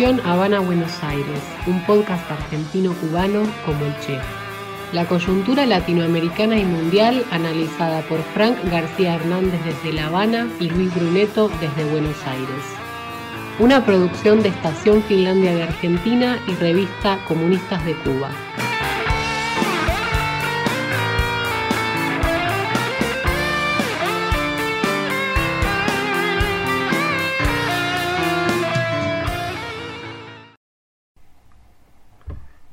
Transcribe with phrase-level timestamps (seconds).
[0.00, 4.18] Estación Habana Buenos Aires, un podcast argentino-cubano como el Che.
[4.94, 10.94] La coyuntura latinoamericana y mundial analizada por Frank García Hernández desde La Habana y Luis
[10.94, 12.64] Bruneto desde Buenos Aires.
[13.58, 18.30] Una producción de Estación Finlandia de Argentina y revista Comunistas de Cuba.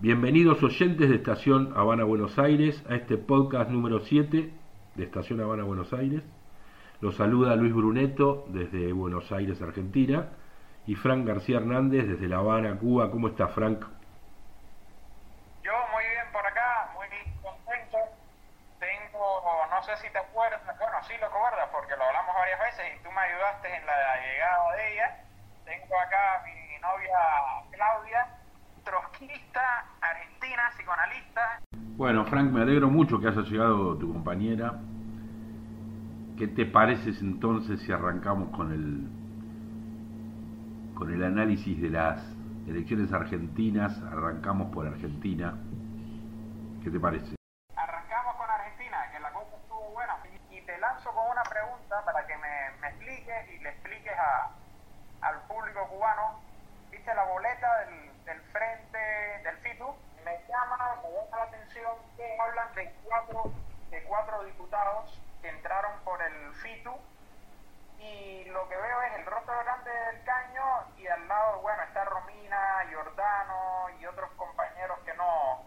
[0.08, 4.54] Bienvenidos oyentes de Estación Habana Buenos Aires a este podcast número 7
[4.96, 6.24] de Estación Habana Buenos Aires.
[7.02, 10.30] Los saluda Luis Bruneto desde Buenos Aires, Argentina,
[10.86, 13.12] y Frank García Hernández desde La Habana, Cuba.
[13.12, 13.84] ¿Cómo está Frank?
[15.62, 17.08] Yo muy bien por acá, muy
[17.44, 17.98] contento.
[18.80, 19.20] Tengo,
[19.70, 23.04] no sé si te acuerdas, bueno, sí lo acuerdas porque lo hablamos varias veces y
[23.04, 25.20] tú me ayudaste en la llegada de ella.
[25.66, 27.20] Tengo acá a mi novia
[27.76, 28.38] Claudia
[28.88, 31.60] trotskista, argentina, psicoanalista.
[31.98, 34.80] Bueno, Frank, me alegro mucho que haya llegado tu compañera.
[36.38, 39.10] ¿Qué te parece entonces si arrancamos con el
[40.96, 42.22] con el análisis de las
[42.68, 44.00] elecciones argentinas?
[44.04, 45.56] Arrancamos por Argentina.
[46.84, 47.36] ¿Qué te parece?
[47.76, 50.16] Arrancamos con Argentina, que la cosa estuvo buena.
[50.52, 55.28] Y te lanzo con una pregunta para que me, me expliques y le expliques a,
[55.28, 56.40] al público cubano.
[56.92, 59.00] ¿Viste la boleta del del frente
[59.44, 59.88] del FITU,
[60.26, 63.52] me llama, me llama la atención que hablan de cuatro,
[63.90, 66.94] de cuatro diputados que entraron por el FITU
[68.00, 70.64] y lo que veo es el rostro grande del caño
[70.98, 75.64] y al lado, bueno, está Romina, Giordano y otros compañeros que no,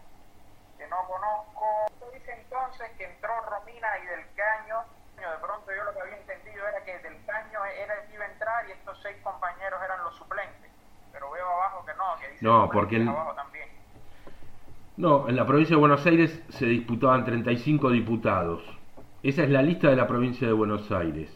[0.77, 1.87] que no conozco.
[2.13, 4.83] Dice entonces que entró Romina y del caño,
[5.15, 8.25] de pronto yo lo que había entendido era que del caño era el que iba
[8.25, 10.71] a entrar y estos seis compañeros eran los suplentes
[11.11, 13.50] pero veo abajo que no, que dice no, porque en, abajo también.
[14.97, 18.61] No, en la provincia de Buenos Aires se disputaban 35 diputados.
[19.23, 21.29] Esa es la lista de la provincia de Buenos Aires.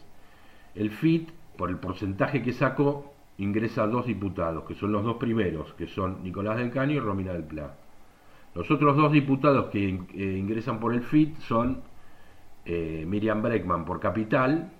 [0.74, 5.16] El FIT, por el porcentaje que sacó, ingresa a dos diputados, que son los dos
[5.16, 7.74] primeros, que son Nicolás del Caño y Romina del Pla.
[8.54, 11.82] Los otros dos diputados que eh, ingresan por el FIT son
[12.66, 14.70] eh, Miriam Breckman por Capital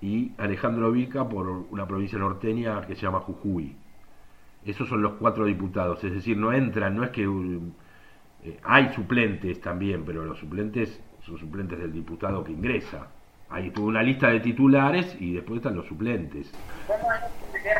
[0.00, 3.74] y Alejandro Vica por una provincia norteña que se llama Jujuy.
[4.64, 7.26] Esos son los cuatro diputados, es decir, no entran, no es que
[8.44, 13.08] eh, hay suplentes también, pero los suplentes son suplentes del diputado que ingresa.
[13.50, 16.52] Hay toda una lista de titulares y después están los suplentes.
[16.86, 17.70] ¿Cómo es que?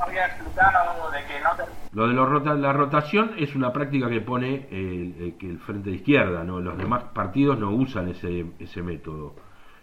[0.00, 1.50] Había explicado de que no
[1.92, 5.96] Lo de rota la rotación es una práctica que pone el, que el Frente de
[5.96, 6.58] Izquierda, ¿no?
[6.58, 9.34] los demás partidos no usan ese, ese método.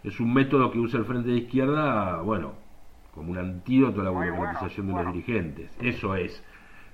[0.04, 2.54] Es un método que usa el Frente de Izquierda, bueno,
[3.14, 5.72] como un antídoto a la burocratización de los dirigentes.
[5.82, 6.44] Eso es.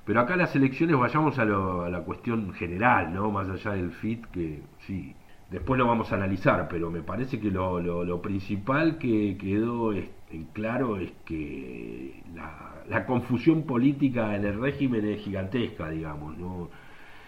[0.05, 3.31] Pero acá las elecciones vayamos a, la cuestión general, ¿no?
[3.31, 5.15] Más allá del FIT, que sí,
[5.49, 10.45] después lo vamos a analizar, pero me parece que lo, lo, principal que quedó en
[10.51, 16.69] claro es que la, confusión política en el régimen es gigantesca, digamos, ¿no?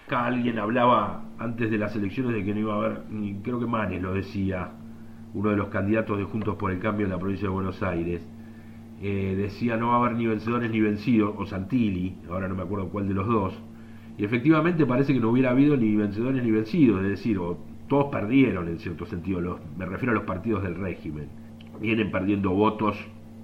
[0.08, 3.02] Acá alguien hablaba antes de las elecciones de que no iba a haber,
[3.42, 4.70] creo que Manes lo decía,
[5.34, 8.26] uno de los candidatos de Juntos por el Cambio en la provincia de Buenos Aires,
[9.02, 12.64] eh, decía no va a haber ni vencedores ni vencidos, o Santilli, ahora no me
[12.64, 13.54] acuerdo cuál de los dos,
[14.18, 17.58] y efectivamente parece que no hubiera habido ni vencedores ni vencidos, es decir, o
[17.90, 21.28] todos perdieron en cierto sentido, los, me refiero a los partidos del régimen,
[21.82, 22.98] vienen perdiendo votos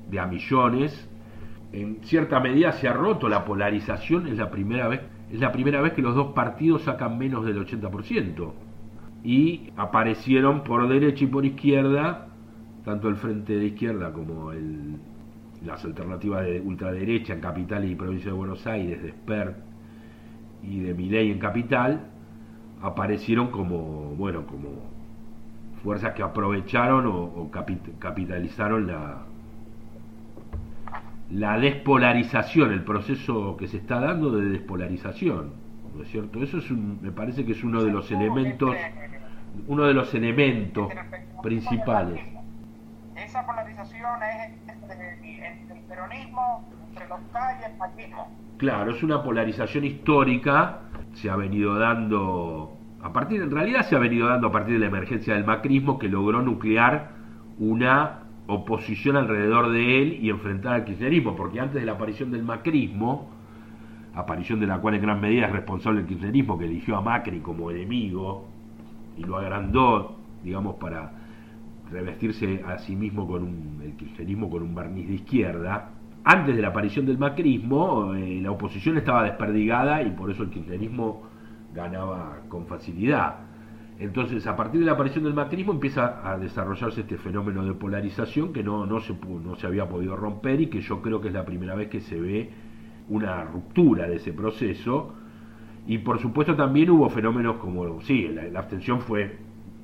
[0.09, 1.09] de a millones,
[1.73, 5.01] en cierta medida se ha roto la polarización, es la primera vez,
[5.31, 8.53] es la primera vez que los dos partidos sacan menos del 80%,
[9.23, 12.27] y aparecieron por derecha y por izquierda,
[12.83, 14.95] tanto el frente de izquierda como el
[15.65, 19.57] las alternativas de ultraderecha en Capital y provincia de Buenos Aires, de Spert
[20.63, 22.01] y de Miley en Capital,
[22.81, 24.69] aparecieron como, bueno, como
[25.83, 27.49] fuerzas que aprovecharon o,
[27.99, 29.19] capitalizaron la,
[31.31, 35.51] la despolarización, el proceso que se está dando de despolarización,
[35.95, 36.41] ¿no es cierto?
[36.41, 38.75] Eso es me parece que es uno de los elementos,
[39.67, 40.91] uno de los elementos
[41.41, 42.21] principales.
[43.31, 47.19] Esa polarización es peronismo, entre los
[48.57, 50.79] Claro, es una polarización histórica,
[51.13, 54.79] se ha venido dando, a partir, en realidad se ha venido dando a partir de
[54.81, 57.11] la emergencia del macrismo que logró nuclear
[57.57, 62.43] una oposición alrededor de él y enfrentar al kirchnerismo, porque antes de la aparición del
[62.43, 63.29] macrismo,
[64.13, 67.39] aparición de la cual en gran medida es responsable el kirchnerismo, que eligió a Macri
[67.39, 68.45] como enemigo
[69.17, 71.20] y lo agrandó, digamos, para
[71.91, 75.91] revestirse a sí mismo con un, el kirchnerismo con un barniz de izquierda,
[76.23, 80.49] antes de la aparición del macrismo, eh, la oposición estaba desperdigada y por eso el
[80.49, 81.23] kirchnerismo
[81.73, 83.35] ganaba con facilidad.
[83.97, 88.51] Entonces, a partir de la aparición del macrismo empieza a desarrollarse este fenómeno de polarización
[88.51, 91.33] que no, no, se, no se había podido romper y que yo creo que es
[91.33, 92.49] la primera vez que se ve
[93.09, 95.13] una ruptura de ese proceso.
[95.87, 99.37] Y por supuesto también hubo fenómenos como, sí, la, abstención fue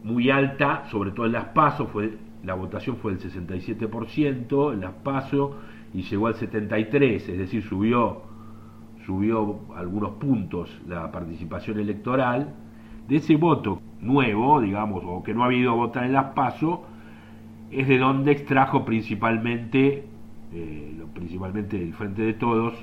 [0.03, 4.93] muy alta, sobre todo en las pasos, fue, la votación fue del 67% en las
[4.93, 5.51] pasos
[5.93, 8.21] y llegó al 73%, es decir, subió,
[9.05, 12.53] subió algunos puntos la participación electoral.
[13.07, 16.79] De ese voto nuevo, digamos, o que no ha habido votar en las pasos,
[17.71, 20.05] es de donde extrajo principalmente,
[20.53, 22.73] eh, principalmente el Frente de Todos,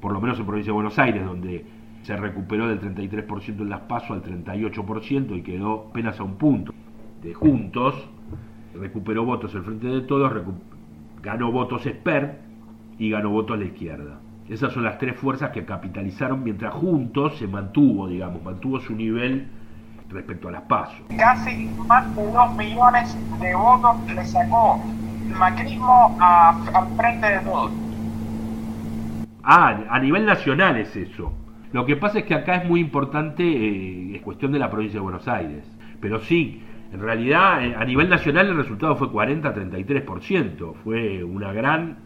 [0.00, 1.64] por lo menos en provincia de Buenos Aires, donde
[2.10, 6.74] se recuperó del 33% en las pasos al 38% y quedó apenas a un punto
[7.22, 7.94] de juntos,
[8.74, 10.32] recuperó votos el Frente de Todos,
[11.22, 12.40] ganó votos Esper
[12.98, 14.18] y ganó votos la izquierda.
[14.48, 19.46] Esas son las tres fuerzas que capitalizaron mientras juntos se mantuvo, digamos, mantuvo su nivel
[20.08, 21.00] respecto a las pasos.
[21.16, 24.82] Casi más de dos millones de votos le sacó
[25.28, 27.70] el macrismo al frente de todos.
[29.44, 31.32] Ah, a nivel nacional es eso.
[31.72, 34.98] Lo que pasa es que acá es muy importante, eh, es cuestión de la provincia
[34.98, 35.64] de Buenos Aires.
[36.00, 36.62] Pero sí,
[36.92, 40.74] en realidad eh, a nivel nacional el resultado fue 40-33%.
[40.82, 41.98] Fue una gran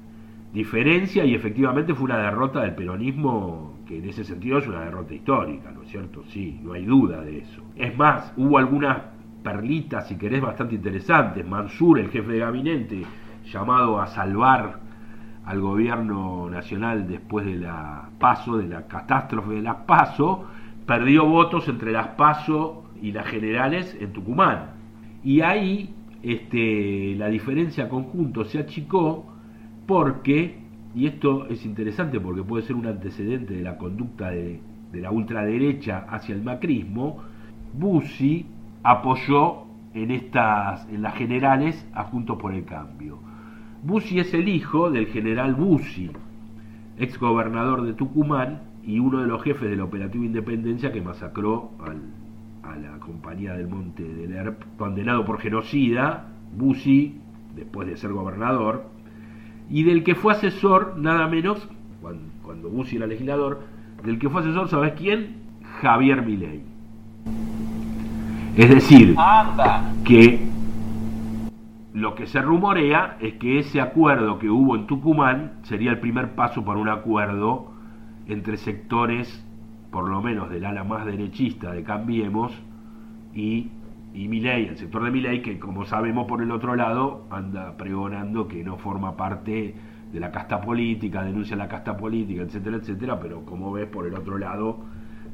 [0.52, 5.14] diferencia y efectivamente fue una derrota del peronismo que en ese sentido es una derrota
[5.14, 6.22] histórica, ¿no es cierto?
[6.28, 7.62] Sí, no hay duda de eso.
[7.76, 8.99] Es más, hubo algunas
[9.43, 11.46] perlitas, si querés, bastante interesantes.
[11.46, 13.02] Mansur, el jefe de gabinete,
[13.44, 14.81] llamado a salvar
[15.46, 20.46] al gobierno nacional después de la paso, de la catástrofe de las paso,
[20.87, 24.73] perdió votos entre las paso y las generales en Tucumán.
[25.23, 29.26] Y ahí este, la diferencia conjunto se achicó
[29.87, 30.58] porque,
[30.94, 34.61] y esto es interesante porque puede ser un antecedente de la conducta de,
[34.93, 37.23] de la ultraderecha hacia el macrismo,
[37.75, 38.47] Bussi
[38.82, 39.64] apoyó
[39.94, 43.19] en, estas, en las generales a Juntos por el Cambio.
[43.85, 46.11] Bussi es el hijo del general Bussi,
[46.99, 51.71] ex gobernador de Tucumán y uno de los jefes del operativo Independencia que masacró
[52.63, 57.21] a la compañía del Monte del ERP, condenado por genocida, Bussi,
[57.55, 58.87] después de ser gobernador,
[59.69, 61.69] y del que fue asesor, nada menos,
[62.01, 63.65] cuando, cuando Bussi era legislador,
[64.03, 65.37] del que fue asesor, ¿sabes quién?
[65.83, 66.63] Javier Milei.
[68.57, 69.15] Es decir,
[70.07, 70.55] que
[71.94, 76.35] lo que se rumorea es que ese acuerdo que hubo en Tucumán sería el primer
[76.35, 77.70] paso para un acuerdo
[78.26, 79.46] entre sectores,
[79.93, 82.52] por lo menos del ala más derechista de Cambiemos,
[83.32, 83.70] y,
[84.12, 88.64] y el sector de Milei, que como sabemos por el otro lado anda pregonando que
[88.64, 89.76] no forma parte
[90.12, 94.14] de la casta política, denuncia la casta política, etcétera, etcétera, pero como ves por el
[94.14, 94.79] otro lado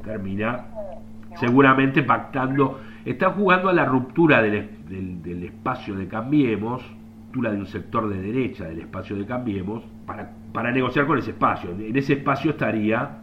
[0.04, 0.66] termina
[1.38, 4.68] seguramente pactando, está jugando a la ruptura del,
[5.22, 6.82] del, espacio de Cambiemos,
[7.32, 11.70] de un sector de derecha del espacio de Cambiemos, para, para negociar con ese espacio.
[11.70, 13.18] En ese espacio estaría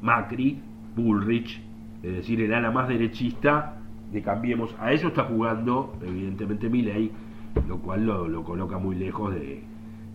[0.00, 0.60] Macri,
[0.96, 1.60] Bullrich,
[2.02, 3.76] es decir, el ala más derechista
[4.10, 4.74] de Cambiemos.
[4.80, 7.12] A eso está jugando, evidentemente, Milley,
[7.68, 9.62] lo cual lo, lo coloca muy lejos de,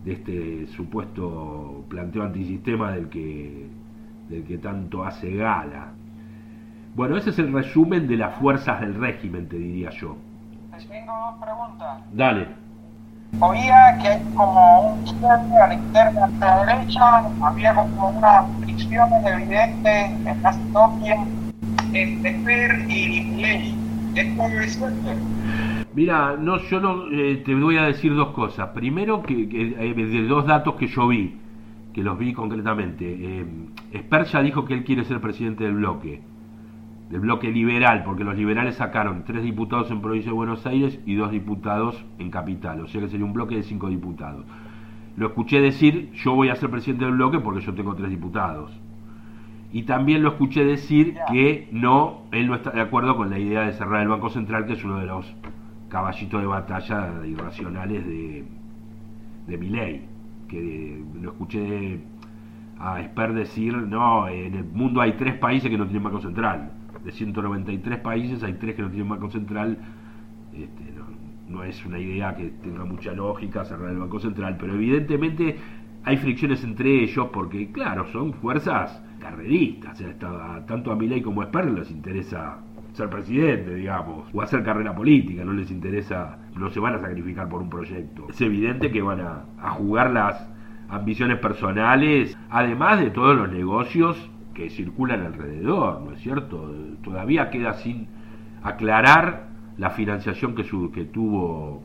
[0.04, 3.66] de este supuesto planteo antisistema del que,
[4.28, 5.92] del que tanto hace gala.
[6.98, 10.16] Bueno, ese es el resumen de las fuerzas del régimen, te diría yo.
[10.88, 12.02] tengo dos preguntas.
[12.12, 12.48] Dale.
[13.38, 18.46] Oía que hay como un cierre a la interna de la derecha, había como unas
[18.62, 21.24] fricciones evidentes en la historia
[21.92, 23.74] entre Per y Ley.
[24.16, 25.20] ¿Esto es cierto?
[25.94, 28.70] Mira, no, yo no, eh, te voy a decir dos cosas.
[28.70, 31.38] Primero, que, que eh, de dos datos que yo vi,
[31.94, 33.04] que los vi concretamente.
[33.06, 33.46] Eh,
[33.92, 36.22] Esper ya dijo que él quiere ser presidente del bloque,
[37.10, 41.14] del bloque liberal, porque los liberales sacaron tres diputados en provincia de Buenos Aires y
[41.14, 44.44] dos diputados en capital, o sea que sería un bloque de cinco diputados.
[45.16, 48.78] Lo escuché decir, yo voy a ser presidente del bloque porque yo tengo tres diputados.
[49.72, 53.62] Y también lo escuché decir que no, él no está de acuerdo con la idea
[53.62, 55.34] de cerrar el Banco Central, que es uno de los
[55.88, 58.44] caballito de batalla irracionales de,
[59.46, 60.06] de ley
[60.48, 62.00] que lo escuché
[62.80, 66.72] a Esper decir, no, en el mundo hay tres países que no tienen banco central,
[67.04, 69.78] de 193 países hay tres que no tienen banco central,
[70.52, 70.84] este,
[71.48, 75.56] no, es una idea que tenga mucha lógica cerrar el banco central, pero evidentemente
[76.04, 80.02] hay fricciones entre ellos porque, claro, son fuerzas carreristas,
[80.66, 82.58] tanto a ley como a Esper les interesa
[82.92, 87.48] ser presidente, digamos, o hacer carrera política, no les interesa, no se van a sacrificar
[87.48, 88.26] por un proyecto.
[88.28, 90.48] Es evidente que van a, a jugar las,
[90.88, 96.74] ambiciones personales, además de todos los negocios que circulan alrededor, ¿no es cierto?
[97.04, 98.08] Todavía queda sin
[98.64, 101.84] aclarar la financiación que, que tuvo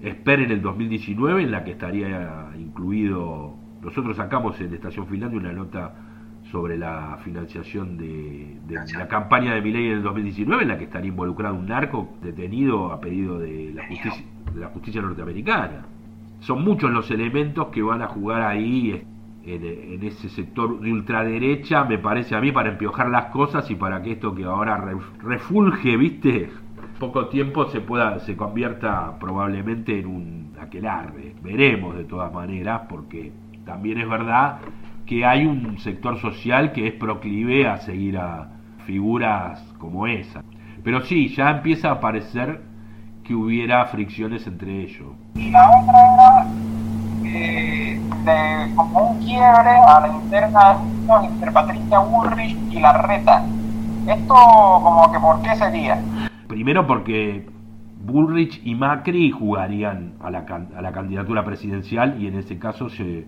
[0.00, 5.52] Esper en el 2019, en la que estaría incluido, nosotros sacamos en Estación Finlandia una
[5.52, 5.92] nota
[6.52, 8.60] sobre la financiación de,
[8.94, 12.92] la campaña de Milei en el 2019, en la que estaría involucrado un narco detenido
[12.92, 14.24] a pedido de la justicia,
[14.54, 15.86] de la justicia norteamericana.
[16.38, 19.04] Son muchos los elementos que van a jugar ahí
[19.44, 24.02] en, ese sector de ultraderecha, me parece a mí, para empiojar las cosas y para
[24.02, 24.82] que esto que ahora
[25.22, 26.50] refulge, viste,
[26.98, 31.34] poco tiempo se pueda se convierta probablemente en un aquelarre.
[31.42, 33.32] Veremos de todas maneras, porque
[33.64, 34.58] también es verdad
[35.06, 38.50] que hay un sector social que es proclive a seguir a
[38.86, 40.44] figuras como esa.
[40.84, 42.60] Pero sí, ya empieza a parecer
[43.24, 45.08] que hubiera fricciones entre ellos.
[45.34, 46.46] Y la
[47.24, 47.81] eh,
[48.24, 50.76] de, como un quiebre a la interna
[51.24, 53.44] entre Patricia Bullrich y la reta.
[54.06, 56.00] Esto como que por qué sería?
[56.48, 57.48] Primero porque
[58.04, 60.44] Bullrich y Macri jugarían a la,
[60.76, 63.26] a la candidatura presidencial y en ese caso se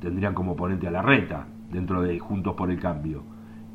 [0.00, 3.22] tendrían como oponente a la reta dentro de Juntos por el Cambio.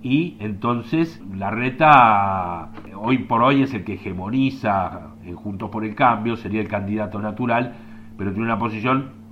[0.02, 5.96] Y entonces la reta hoy por hoy es el que hegemoniza en Juntos por el
[5.96, 7.74] Cambio, sería el candidato natural,
[8.18, 9.25] pero tiene una posición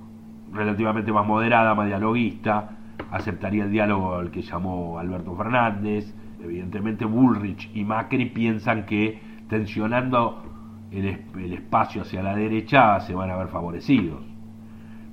[0.54, 2.70] relativamente más moderada, más dialoguista,
[3.10, 6.14] aceptaría el diálogo al que llamó Alberto Fernández.
[6.42, 10.42] Evidentemente Bullrich y Macri piensan que tensionando
[10.90, 14.22] el, el espacio hacia la derecha se van a ver favorecidos.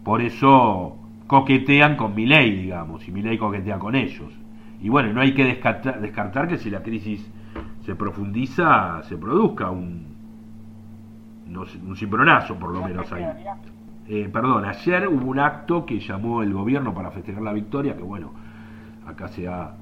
[0.04, 4.34] Por eso coquetean con Milei, digamos, y Milei coquetea con ellos.
[4.82, 7.32] Y bueno, no hay que descartar, que si la crisis
[7.86, 10.08] se profundiza, se produzca un,
[11.48, 13.24] no un cimbronazo, por lo menos ahí.
[14.08, 18.04] Eh, perdón, ayer hubo un acto que llamó el gobierno para festejar la victoria, que
[18.04, 18.32] bueno,
[19.06, 19.76] acá se ha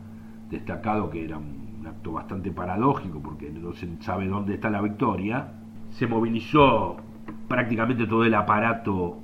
[0.50, 5.54] destacado que era un acto bastante paradójico porque no se sabe dónde está la victoria.
[5.92, 6.98] Se movilizó
[7.48, 9.20] prácticamente todo el aparato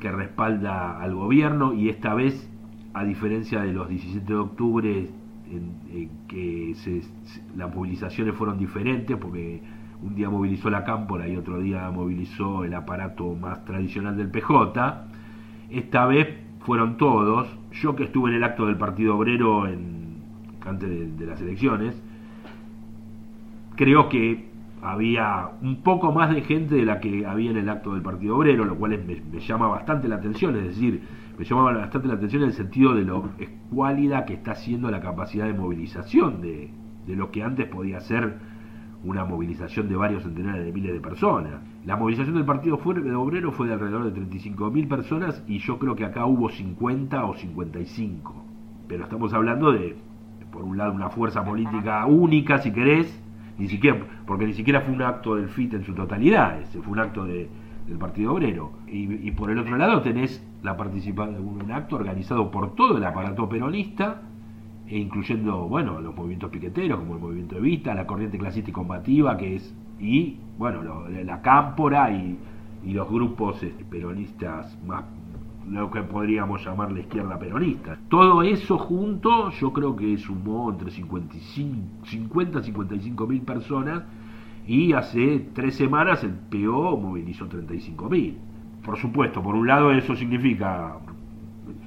[0.00, 2.50] que respalda al gobierno y esta vez,
[2.94, 5.10] a diferencia de los 17 de octubre,
[5.50, 6.74] en, que
[7.56, 9.60] las movilizaciones fueron diferentes, porque
[10.02, 15.04] un día movilizó la Cámpora y otro día movilizó el aparato más tradicional del PJ,
[15.70, 16.28] esta vez
[16.60, 20.16] fueron todos, yo que estuve en el acto del Partido Obrero en,
[20.66, 22.00] antes de las elecciones,
[23.76, 24.50] creo que
[24.82, 28.36] había un poco más de gente de la que había en el acto del Partido
[28.36, 31.02] Obrero, lo cual me, llama bastante la atención, es decir,
[31.38, 35.00] me llama bastante la atención en el sentido de lo escuálida que está siendo la
[35.00, 36.70] capacidad de movilización de,
[37.06, 38.38] de lo que antes podía ser
[39.04, 41.52] una movilización de varios centenares de miles de personas.
[41.86, 46.04] La movilización del Partido Obrero fue de alrededor de 35.000 personas y yo creo que
[46.04, 48.44] acá hubo 50 o 55.
[48.88, 49.96] Pero estamos hablando de,
[50.52, 53.22] por un lado, una fuerza política única, si querés,
[53.58, 56.92] ni siquiera, porque ni siquiera fue un acto del FIT en su totalidad, ese fue
[56.92, 57.48] un acto de,
[57.86, 58.72] del Partido Obrero.
[58.86, 63.04] Y, por el otro lado tenés la participación de un acto organizado por todo el
[63.04, 64.22] aparato peronista,
[64.90, 69.36] e incluyendo, bueno, los movimientos piqueteros, como el movimiento Evita, la corriente clasista y combativa,
[69.36, 72.38] que es, y, bueno, la cámpora y,
[72.84, 75.04] los grupos este, peronistas más
[75.68, 77.96] lo que podríamos llamar la izquierda peronista.
[78.08, 84.02] Todo eso junto yo creo que sumó entre 55, 50 y 55 mil personas
[84.66, 88.38] y hace tres semanas el PO movilizó 35 mil.
[88.84, 90.96] Por supuesto, por un lado eso significa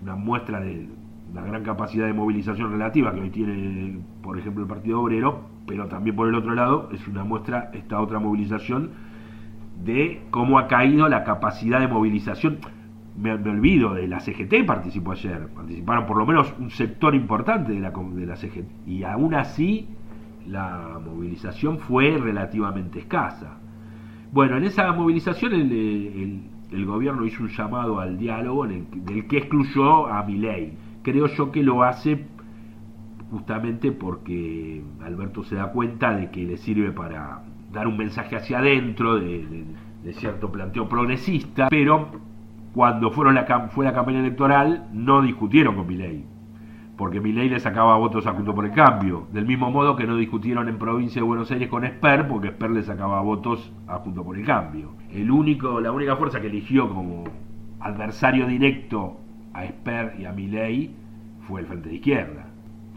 [0.01, 0.87] una muestra de
[1.33, 5.87] la gran capacidad de movilización relativa que hoy tiene, por ejemplo, el Partido Obrero, pero
[5.87, 8.91] también por el otro lado es una muestra esta otra movilización
[9.83, 12.59] de cómo ha caído la capacidad de movilización
[13.17, 17.79] me, olvido de la CGT participó ayer, participaron por lo menos un sector importante de
[17.79, 17.91] la,
[18.35, 19.87] CGT y aún así
[20.47, 23.57] la movilización fue relativamente escasa.
[24.31, 29.27] Bueno, en esa movilización el, el, gobierno hizo un llamado al diálogo en el, del
[29.27, 30.73] que excluyó a Milei.
[31.03, 32.25] Creo yo que lo hace
[33.29, 37.41] justamente porque Alberto se da cuenta de que le sirve para
[37.71, 39.65] dar un mensaje hacia adentro de,
[40.13, 42.09] cierto planteo progresista, pero
[42.73, 46.23] cuando fueron la, fue la campaña electoral no discutieron con Milei,
[46.95, 50.15] porque Milei le sacaba votos a Junto por el Cambio, del mismo modo que no
[50.15, 54.23] discutieron en provincia de Buenos Aires con Esper, porque Esper le sacaba votos a Junto
[54.23, 54.91] por el Cambio.
[55.11, 57.23] El único, la única fuerza que eligió como
[57.79, 59.17] adversario directo
[59.53, 60.95] a Esper y a Milei
[61.47, 62.45] fue el Frente de Izquierda.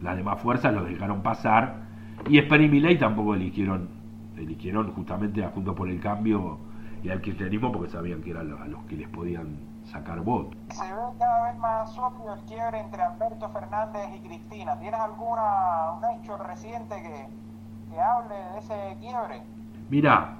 [0.02, 1.86] Las demás fuerzas los dejaron pasar
[2.28, 3.88] y Esper y Milei tampoco eligieron,
[4.36, 6.58] eligieron justamente a Junto por el Cambio
[7.02, 10.56] y al kirchnerismo porque sabían que eran a los que les podían sacar votos.
[10.70, 14.78] Se ve cada vez más sólido el quiebre entre Alberto Fernández y Cristina.
[14.78, 19.42] ¿Tienes alguna un hecho reciente que, que hable de ese quiebre?
[19.88, 20.38] Mira,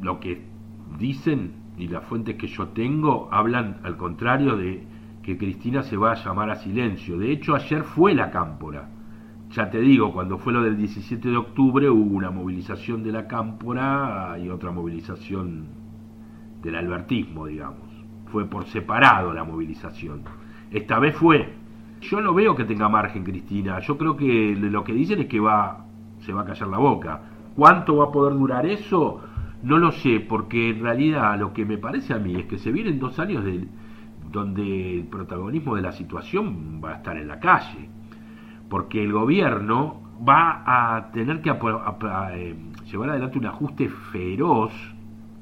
[0.00, 0.44] lo que
[0.98, 4.86] dicen y las fuentes que yo tengo hablan al contrario de
[5.30, 7.16] que Cristina se va a llamar a silencio.
[7.16, 8.88] De hecho, ayer fue la cámpora.
[9.50, 13.28] Ya te digo, cuando fue lo del 17 de octubre hubo una movilización de la
[13.28, 15.68] cámpora y otra movilización
[16.62, 17.88] del albertismo, digamos.
[18.26, 20.22] Fue por separado la movilización.
[20.70, 21.54] Esta vez fue.
[22.00, 23.78] Yo no veo que tenga margen Cristina.
[23.80, 25.86] Yo creo que lo que dicen es que va
[26.20, 27.20] se va a callar la boca.
[27.54, 29.20] ¿Cuánto va a poder durar eso?
[29.62, 32.72] No lo sé, porque en realidad lo que me parece a mí es que se
[32.72, 33.68] vienen dos años de,
[34.30, 37.88] donde el protagonismo de la situación va a estar en la calle,
[38.68, 42.56] porque el gobierno va a tener que eh,
[42.90, 44.72] llevar adelante un ajuste feroz,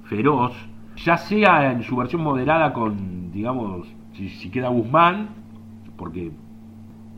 [0.04, 0.54] feroz,
[0.96, 5.28] ya sea en su versión moderada con, digamos, si, queda Guzmán,
[5.96, 6.32] porque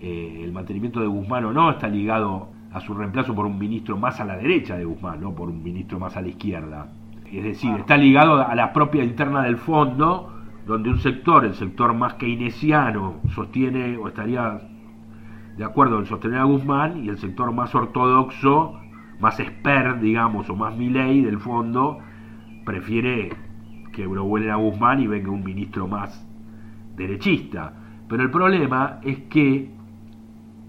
[0.01, 3.97] eh, el mantenimiento de Guzmán o no está ligado a su reemplazo por un ministro
[3.97, 6.89] más a la derecha de Guzmán, no por un ministro más a la izquierda.
[7.31, 11.95] Es decir, está ligado a la propia interna del fondo, donde un sector, el sector
[11.95, 14.61] más keynesiano, sostiene o estaría
[15.57, 18.81] de acuerdo en sostener a Guzmán, y el sector más ortodoxo,
[19.19, 21.99] más expert, digamos, o más miley del fondo,
[22.65, 23.31] prefiere
[23.93, 26.27] que vuelen a Guzmán y venga un ministro más
[26.97, 27.75] derechista.
[28.09, 29.71] Pero el problema es que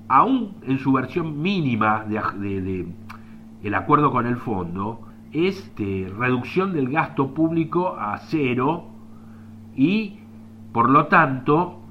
[0.08, 2.86] aún en su versión mínima de,
[3.64, 8.91] el acuerdo con el fondo, es de reducción del gasto público a cero
[9.76, 10.20] y,
[10.72, 11.82] por lo tanto,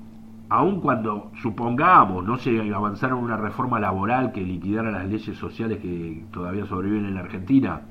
[0.49, 6.25] aun cuando supongamos no se avanzara una reforma laboral que liquidara las leyes sociales que
[6.33, 7.83] todavía sobreviven en la Argentina,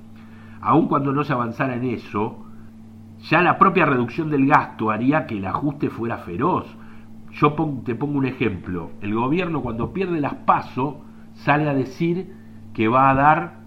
[0.62, 2.46] aun cuando no se avanzara en eso,
[3.30, 6.66] ya la propia reducción del gasto haría que el ajuste fuera feroz.
[7.32, 7.54] Yo
[7.86, 8.92] te pongo un ejemplo.
[9.02, 11.02] El gobierno cuando pierde las PASO
[11.34, 12.34] sale a decir
[12.74, 13.60] que va a dar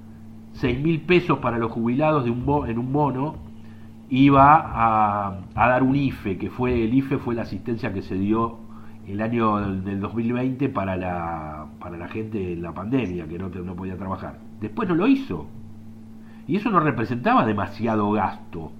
[0.52, 3.36] 6 mil pesos para los jubilados de un en un bono
[4.12, 8.14] y va a, dar un IFE, que fue el IFE fue la asistencia que se
[8.14, 8.58] dio
[9.06, 13.74] el año del 2020 para la, para la gente en la pandemia, que no, no
[13.74, 14.38] podía trabajar.
[14.60, 15.46] Después no lo hizo.
[16.46, 18.72] Y eso no representaba demasiado gasto.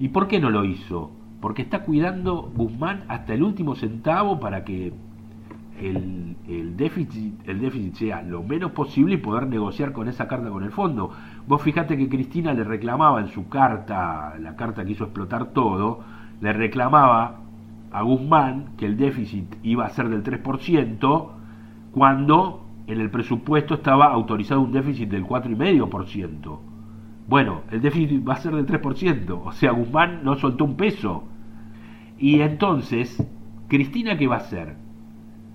[0.00, 1.12] ¿Y por qué no lo hizo?
[1.40, 4.92] porque está cuidando Guzmán hasta el último centavo para que
[5.80, 10.50] el, el, déficit, el déficit sea lo menos posible y poder negociar con esa carta
[10.50, 11.12] con el fondo.
[11.48, 16.00] Vos fijate que Cristina le reclamaba en su carta, la carta que hizo explotar todo,
[16.42, 17.36] le reclamaba
[17.90, 21.28] a Guzmán que el déficit iba a ser del 3%
[21.92, 26.58] cuando en el presupuesto estaba autorizado un déficit del 4,5%.
[27.26, 31.24] Bueno, el déficit va a ser del 3%, o sea, Guzmán no soltó un peso.
[32.18, 33.26] Y entonces,
[33.68, 34.76] Cristina, ¿qué va a hacer?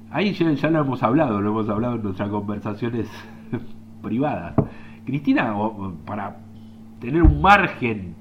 [0.09, 3.07] Ahí ya, lo hemos hablado, lo hemos hablado en nuestras conversaciones
[4.01, 4.55] privadas.
[5.05, 5.53] Cristina,
[6.05, 6.37] para
[6.99, 8.15] tener un margen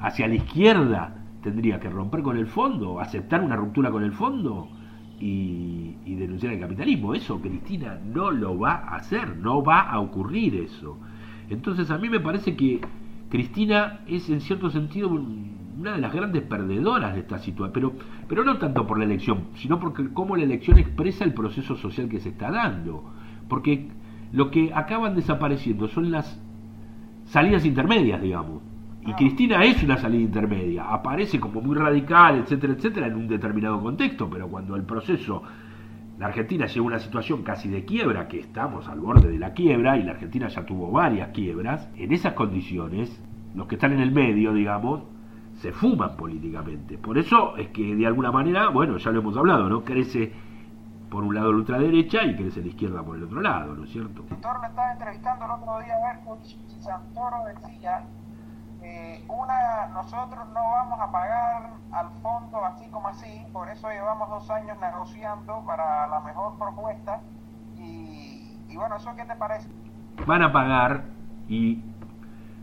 [0.00, 4.68] hacia la izquierda, tendría que romper con el fondo, aceptar una ruptura con el fondo
[5.20, 7.14] y, denunciar el capitalismo.
[7.14, 10.98] Eso Cristina no lo va a hacer, no va a ocurrir eso.
[11.48, 12.80] Entonces a mí me parece que
[13.28, 17.92] Cristina es en cierto sentido una de las grandes perdedoras de esta situación, pero,
[18.28, 22.08] pero no tanto por la elección, sino porque cómo la elección expresa el proceso social
[22.08, 23.04] que se está dando.
[23.48, 23.88] Porque
[24.32, 26.40] lo que acaban desapareciendo son las
[27.26, 28.62] salidas intermedias, digamos.
[29.06, 33.80] Y Cristina es una salida intermedia, aparece como muy radical, etcétera, etcétera, en un determinado
[33.80, 35.42] contexto, pero cuando el proceso
[36.18, 39.52] la Argentina llega a una situación casi de quiebra, que estamos al borde de la
[39.52, 43.22] quiebra, y la Argentina ya tuvo varias quiebras, en esas condiciones,
[43.54, 45.02] los que están en el medio, digamos,
[45.54, 46.98] se fuman políticamente.
[46.98, 49.84] Por eso es que de alguna manera, bueno, ya lo hemos hablado, ¿no?
[49.84, 50.32] Crece
[51.10, 53.90] por un lado la ultraderecha y crece la izquierda por el otro lado, ¿no es
[53.90, 54.24] cierto?
[54.28, 58.04] Santoro me estaba entrevistando el otro día a Santoro decía
[58.82, 64.28] eh, una, nosotros no vamos a pagar al fondo así como así, por eso llevamos
[64.28, 67.20] dos años negociando para la mejor propuesta.
[67.76, 69.68] Y, bueno, ¿eso qué te parece?
[70.26, 71.04] Van a pagar
[71.48, 71.82] y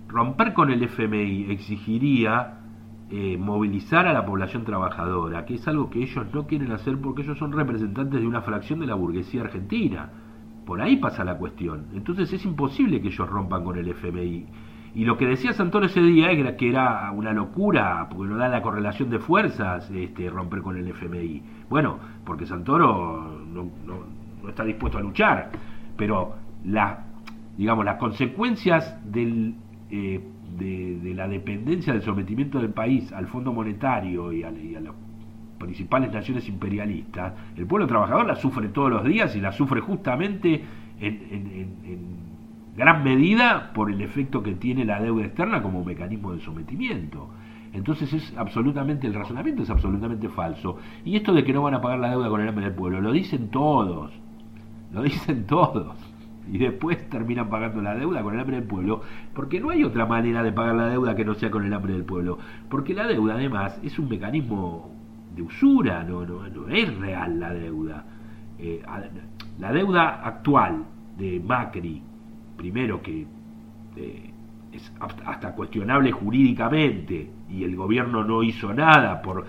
[0.07, 2.59] romper con el FMI exigiría
[3.11, 7.21] eh, movilizar a la población trabajadora, que es algo que ellos no quieren hacer porque
[7.21, 10.09] ellos son representantes de una fracción de la burguesía argentina.
[10.65, 11.85] Por ahí pasa la cuestión.
[11.93, 14.47] Entonces es imposible que ellos rompan con el FMI.
[14.95, 18.47] Y lo que decía Santoro ese día era que era una locura, porque no da
[18.47, 21.43] la correlación de fuerzas este, romper con el FMI.
[21.69, 25.51] Bueno, porque Santoro no, no, está dispuesto a luchar,
[25.97, 27.03] pero la,
[27.57, 29.55] digamos, las consecuencias del,
[29.91, 30.23] eh,
[30.57, 34.51] de, la dependencia del sometimiento del país al Fondo Monetario y, a,
[35.57, 40.63] principales naciones imperialistas, el pueblo trabajador la sufre todos los días y la sufre justamente
[40.99, 42.25] en,
[42.75, 47.29] gran medida por el efecto que tiene la deuda externa como mecanismo de sometimiento.
[47.71, 50.77] Entonces es absolutamente, el razonamiento es absolutamente falso.
[51.03, 53.01] Y esto de que no van a pagar la deuda con el hambre del pueblo,
[53.01, 54.11] lo dicen todos,
[54.93, 56.14] lo dicen todos.
[56.51, 59.01] Y después terminan pagando la deuda con el hambre del pueblo,
[59.33, 61.93] porque no hay otra manera de pagar la deuda que no sea con el hambre
[61.93, 62.37] del pueblo.
[62.69, 64.91] Porque la deuda además es un mecanismo
[65.35, 68.05] de usura, no, no, no es real la deuda.
[68.57, 68.81] Eh,
[69.59, 70.85] la deuda actual
[71.17, 72.01] de Macri,
[72.57, 73.27] primero que
[73.95, 74.31] eh,
[74.71, 74.91] es
[75.25, 79.45] hasta cuestionable jurídicamente y el gobierno no hizo nada por,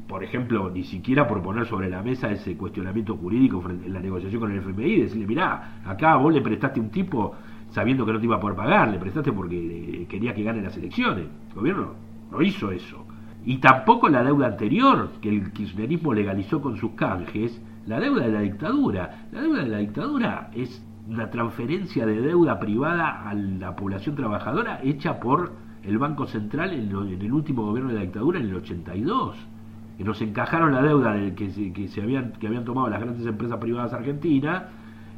[0.00, 4.40] por ejemplo, ni siquiera por poner sobre la mesa ese cuestionamiento jurídico en la negociación
[4.40, 7.34] con el FMI y decirle, mirá, acá vos le prestaste un tipo
[7.70, 10.76] sabiendo que no te iba a poder pagar, le prestaste porque quería que gane las
[10.76, 11.26] elecciones.
[11.48, 11.94] El gobierno
[12.30, 13.04] no hizo eso.
[13.44, 18.32] Y tampoco la deuda anterior, que el kirchnerismo legalizó con sus canjes, la deuda de
[18.32, 19.26] la dictadura.
[19.32, 24.80] La deuda de la dictadura es una transferencia de deuda privada a la población trabajadora
[24.82, 25.52] hecha por
[25.82, 26.88] el Banco Central en,
[27.20, 29.36] el último gobierno de la dictadura en el 82.
[29.96, 33.26] Que nos encajaron la deuda que, se, que, se habían, que habían tomado las grandes
[33.26, 34.64] empresas privadas argentinas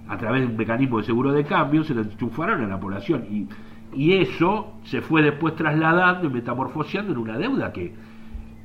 [0.08, 3.24] a través de un mecanismo de seguro de cambio, se la enchufaron a la población.
[3.30, 3.48] Y,
[3.94, 7.92] y eso se fue después trasladando y metamorfoseando en una deuda que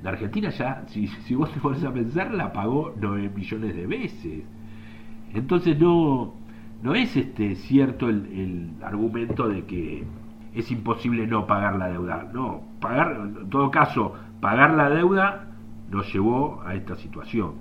[0.04, 3.86] la Argentina ya, si, si vos te pones a pensar, la pagó 9 millones de
[3.86, 4.44] veces.
[5.34, 6.34] Entonces no,
[6.82, 10.04] no es este cierto el, el, argumento de que
[10.56, 12.30] es imposible no pagar la deuda.
[12.34, 15.49] No, pagar, en todo caso, pagar la deuda
[15.92, 17.54] nos llevó a esta situación.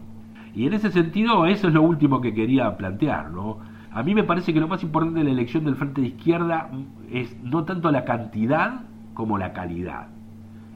[0.54, 3.58] Y en ese sentido, eso es lo último que quería plantear, ¿no?
[3.90, 6.70] A mí me parece que lo más importante de la elección del Frente de Izquierda
[7.10, 8.82] es no tanto la cantidad
[9.14, 10.08] como la calidad.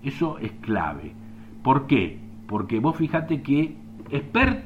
[0.02, 1.14] Eso es clave.
[1.62, 2.18] ¿Por qué?
[2.48, 3.76] Porque vos fijate que
[4.10, 4.64] Expert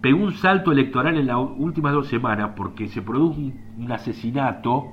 [0.00, 4.92] pegó un salto electoral en las últimas dos semanas porque se produjo un, asesinato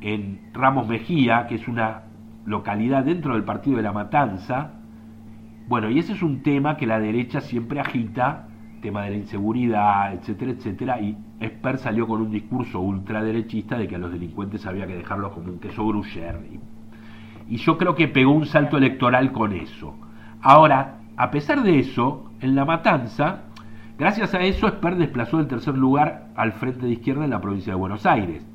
[0.00, 2.02] en Ramos Mejía, que es una
[2.44, 4.72] localidad dentro del partido de La Matanza.
[5.66, 8.48] Bueno, y ese es un tema que la derecha siempre agita,
[8.82, 13.94] tema de la inseguridad, etcétera, etcétera, y Esper salió con un discurso ultraderechista de que
[13.94, 16.60] a los delincuentes había que dejarlos como un queso gruyere.
[17.48, 19.94] Y yo creo que pegó un salto electoral con eso.
[20.42, 23.44] Ahora, a pesar de eso, en La Matanza,
[23.98, 27.72] gracias a eso, Esper desplazó del tercer lugar al frente de izquierda en la provincia
[27.72, 28.46] de Buenos Aires.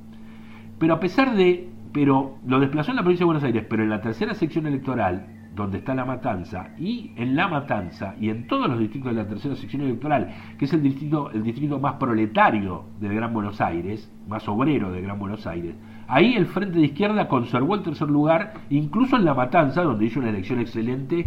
[0.78, 3.90] Pero a pesar de, pero lo desplazó en la provincia de Buenos Aires, pero en
[3.90, 8.70] la tercera sección electoral, donde está La Matanza, y en La Matanza, y en todos
[8.70, 12.86] los distritos de la tercera sección electoral, que es el distrito, el distrito más proletario
[13.00, 15.76] del Gran Buenos Aires, más obrero del Gran Buenos Aires,
[16.08, 20.20] ahí el Frente de Izquierda conservó el tercer lugar, incluso en La Matanza, donde hizo
[20.20, 21.26] una elección excelente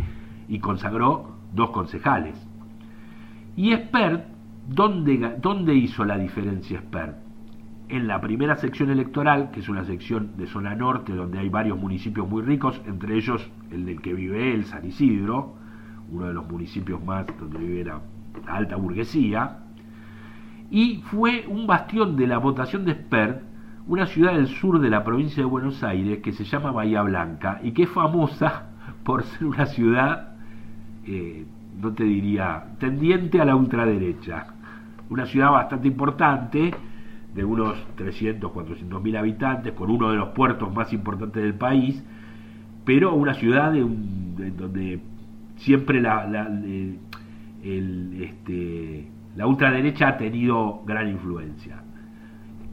[0.49, 2.35] y consagró dos concejales.
[3.57, 4.27] Y Espert,
[4.69, 7.22] ¿dónde, ¿dónde hizo la diferencia Espert?
[7.93, 11.79] En la primera sección electoral, que es una sección de zona norte donde hay varios
[11.79, 15.57] municipios muy ricos, entre ellos el del que vive él, San Isidro,
[16.11, 18.01] uno de los municipios más donde vive la
[18.47, 19.59] alta burguesía,
[20.71, 23.43] y fue un bastión de la votación de Espert,
[23.87, 27.61] una ciudad del sur de la provincia de Buenos Aires que se llama Bahía Blanca
[27.63, 28.71] y que es famosa
[29.05, 30.37] por ser una ciudad
[31.05, 31.45] eh,
[31.79, 34.47] no te diría, tendiente a la ultraderecha.
[35.11, 36.75] Una ciudad bastante importante,
[37.35, 42.05] de unos 300, 400 mil habitantes, con uno de los puertos más importantes del país,
[42.85, 45.01] pero una ciudad de donde
[45.57, 46.27] siempre la,
[47.63, 51.83] este, la ultraderecha ha tenido gran influencia.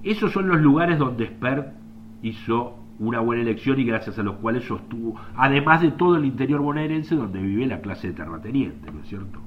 [0.03, 1.73] Esos son los lugares donde Spert
[2.21, 6.61] hizo una buena elección y gracias a los cuales sostuvo, además de todo el interior
[6.61, 9.39] bonaerense donde vive la clase de terrateniente, ¿no es cierto?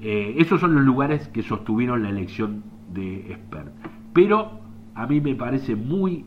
[0.00, 3.72] Eh, esos son los lugares que sostuvieron la elección de Espert.
[4.18, 4.50] Pero
[4.96, 6.24] a mí me parece muy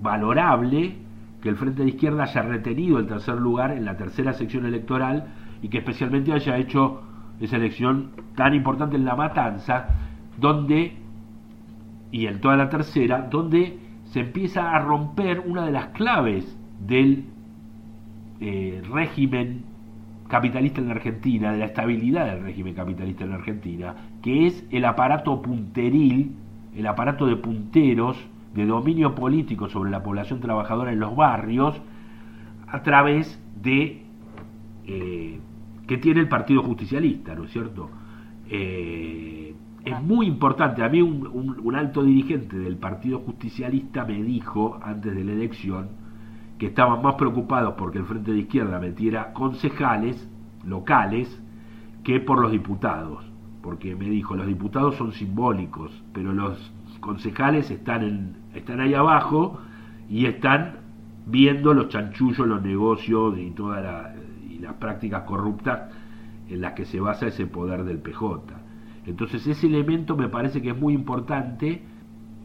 [0.00, 0.94] valorable
[1.42, 5.26] que el Frente de Izquierda haya retenido el tercer lugar en la tercera sección electoral
[5.60, 7.02] y que especialmente haya hecho
[7.40, 9.88] esa elección tan importante en La Matanza,
[10.38, 10.92] donde,
[12.12, 17.24] y en toda la tercera, donde se empieza a romper una de las claves del
[18.40, 19.64] eh, régimen
[20.28, 24.64] capitalista en la Argentina, de la estabilidad del régimen capitalista en la Argentina, que es
[24.70, 26.36] el aparato punteril,
[26.76, 28.16] el aparato de punteros,
[28.54, 31.80] de dominio político sobre la población trabajadora en los barrios,
[32.68, 34.02] a través de
[34.86, 35.40] eh,
[35.86, 37.90] que tiene el Partido Justicialista, ¿no es cierto?
[38.48, 40.82] Eh, es muy importante.
[40.82, 45.88] A mí un, alto dirigente del Partido Justicialista me dijo antes de la elección
[46.58, 50.28] que estaban más preocupados porque el Frente de Izquierda metiera concejales
[50.64, 51.40] locales
[52.02, 53.24] que por los diputados,
[53.66, 59.58] porque me dijo, los diputados son simbólicos, pero los concejales están, en, están ahí abajo
[60.08, 60.76] y están
[61.26, 63.82] viendo los chanchullos, los negocios y todas
[64.60, 65.90] las prácticas corruptas
[66.48, 68.40] en las que se basa ese poder del PJ.
[69.04, 71.82] Entonces ese elemento me parece que es muy importante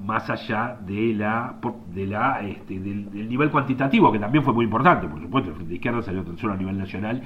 [0.03, 1.59] más allá de la,
[1.93, 5.75] de la este, del, nivel cuantitativo, que también fue muy importante, por supuesto, el Frente
[5.75, 7.21] Izquierda salió tercero a nivel nacional,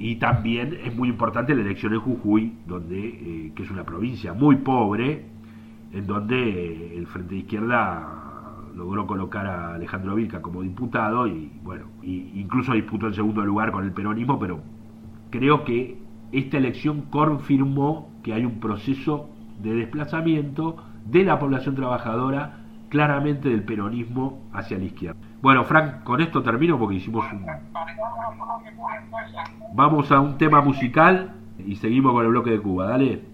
[0.00, 4.32] y también es muy importante la elección en Jujuy, donde, eh, que es una provincia
[4.32, 5.26] muy pobre,
[5.92, 8.16] en donde el Frente de Izquierda
[8.74, 13.84] logró colocar a Alejandro Vilca como diputado y bueno, incluso disputó el segundo lugar con
[13.84, 14.62] el peronismo, pero
[15.28, 15.98] creo que
[16.32, 19.28] esta elección confirmó que hay un proceso
[19.62, 25.29] de desplazamiento de la población trabajadora claramente del peronismo hacia la izquierda.
[25.42, 27.46] Bueno, Frank, con esto termino porque hicimos un...
[29.74, 33.24] Vamos a un tema musical y seguimos con el bloque de Cuba, dale.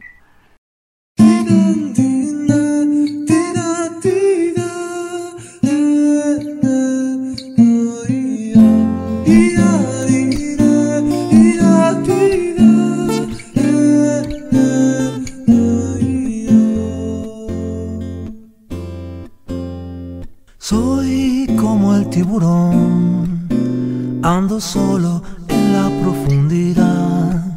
[24.61, 27.55] Solo en la profundidad.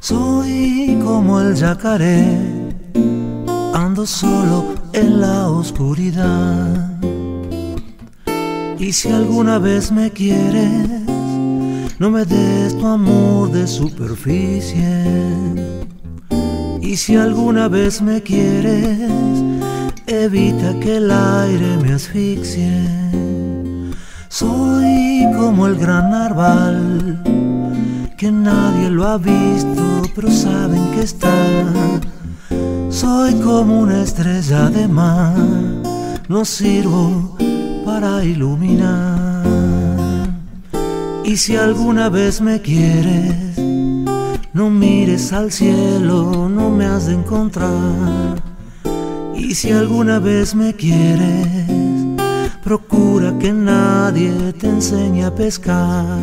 [0.00, 2.38] Soy como el yacaré,
[3.72, 7.00] ando solo en la oscuridad.
[8.78, 11.00] Y si alguna vez me quieres,
[11.98, 15.04] no me des tu amor de superficie.
[16.82, 19.10] Y si alguna vez me quieres,
[20.06, 23.33] evita que el aire me asfixie.
[25.36, 27.22] Como el gran narval,
[28.16, 31.32] que nadie lo ha visto, pero saben que está.
[32.88, 35.34] Soy como una estrella de mar,
[36.28, 37.36] no sirvo
[37.84, 39.44] para iluminar.
[41.24, 43.58] Y si alguna vez me quieres,
[44.52, 48.42] no mires al cielo, no me has de encontrar.
[49.36, 51.83] Y si alguna vez me quieres,
[52.64, 56.18] procura que nadie te enseñe a pescar.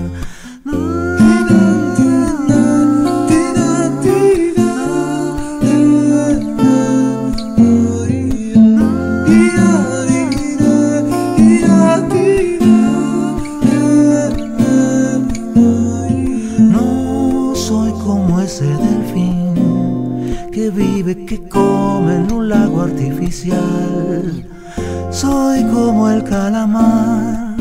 [26.31, 27.57] Calamar,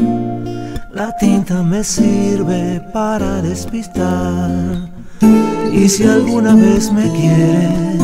[0.95, 4.49] la tinta me sirve para despistar.
[5.73, 7.99] Y si alguna vez me quieres,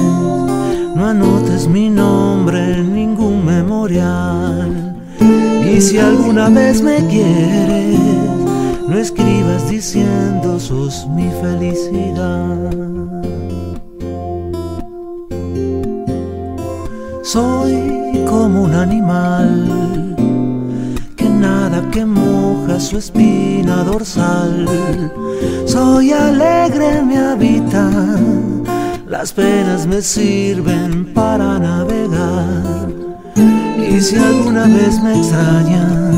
[0.96, 4.96] no anotes mi nombre en ningún memorial.
[5.72, 8.00] Y si alguna vez me quieres,
[8.88, 12.72] no escribas diciendo sos mi felicidad.
[17.22, 19.85] Soy como un animal
[21.92, 24.66] que moja su espina dorsal.
[25.66, 27.90] Soy alegre, me habita,
[29.08, 32.88] las penas me sirven para navegar.
[33.88, 36.14] Y si alguna vez me extrañas,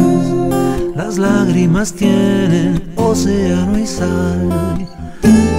[0.95, 4.89] las lágrimas tienen océano y sal.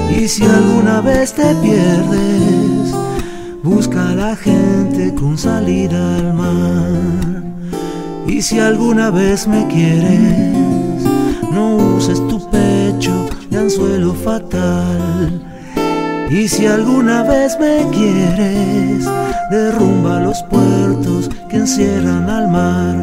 [0.09, 2.93] Y si alguna vez te pierdes,
[3.63, 7.38] busca a la gente con salida al mar.
[8.30, 11.04] Y si alguna vez me quieres,
[11.52, 15.42] no uses tu pecho de anzuelo fatal.
[16.30, 19.04] Y si alguna vez me quieres,
[19.50, 22.96] derrumba los puertos que encierran al mar.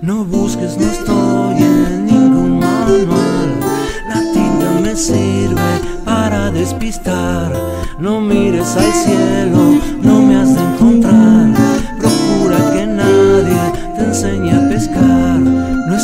[0.00, 3.60] No busques, no estoy en ningún manual.
[4.08, 5.72] La tinta me sirve
[6.06, 7.52] para despistar.
[7.98, 11.54] No mires al cielo, no me has de encontrar.
[11.98, 14.69] Procura que nadie te enseñe a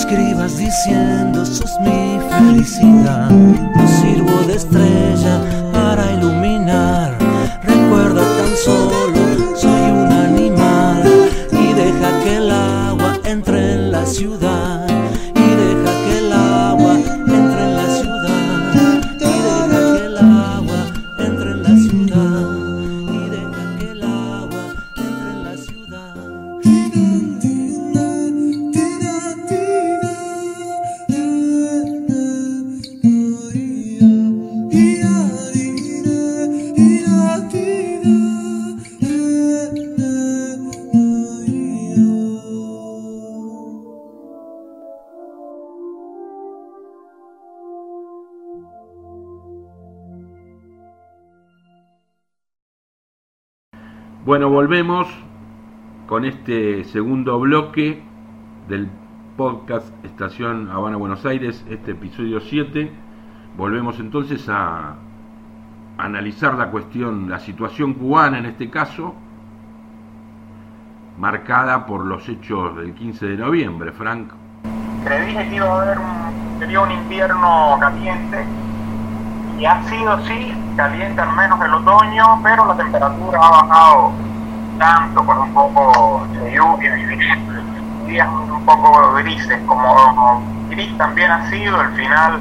[0.06, 3.28] escribas diciendo sos mi felicidad.
[3.30, 5.40] No sirvo de estrella
[5.72, 7.18] para iluminar.
[7.62, 11.02] Recuerda tan solo, soy un animal.
[11.50, 14.45] Y deja que el agua entre en la ciudad.
[54.26, 55.06] Bueno, volvemos
[56.08, 58.02] con este segundo bloque
[58.66, 58.90] del
[59.36, 62.90] podcast Estación Habana Buenos Aires, este episodio 7.
[63.56, 64.96] Volvemos entonces a
[65.96, 69.14] analizar la cuestión, la situación cubana en este caso,
[71.18, 74.32] marcada por los hechos del 15 de noviembre, Frank.
[75.08, 78.44] Le dije que iba a haber un, un invierno caliente
[79.56, 84.12] y ha sido sí caliente al menos el otoño, pero la temperatura ha bajado
[84.78, 91.48] tanto con un poco de lluvia y días un poco grises, como gris también ha
[91.50, 92.38] sido el final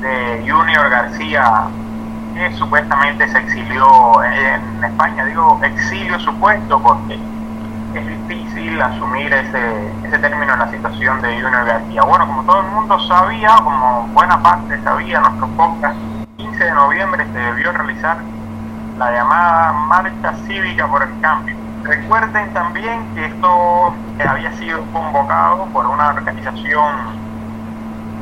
[0.00, 1.68] de Junior García,
[2.34, 5.24] que supuestamente se exilió en España.
[5.24, 7.18] Digo exilio supuesto porque
[7.94, 12.02] es difícil asumir ese, ese término en la situación de Junior García.
[12.02, 15.96] Bueno, como todo el mundo sabía, como buena parte sabía, nuestro podcast,
[16.58, 18.16] 15 de noviembre se debió realizar
[18.98, 21.54] la llamada Marcha Cívica por el Cambio.
[21.84, 23.94] Recuerden también que esto
[24.28, 26.96] había sido convocado por una organización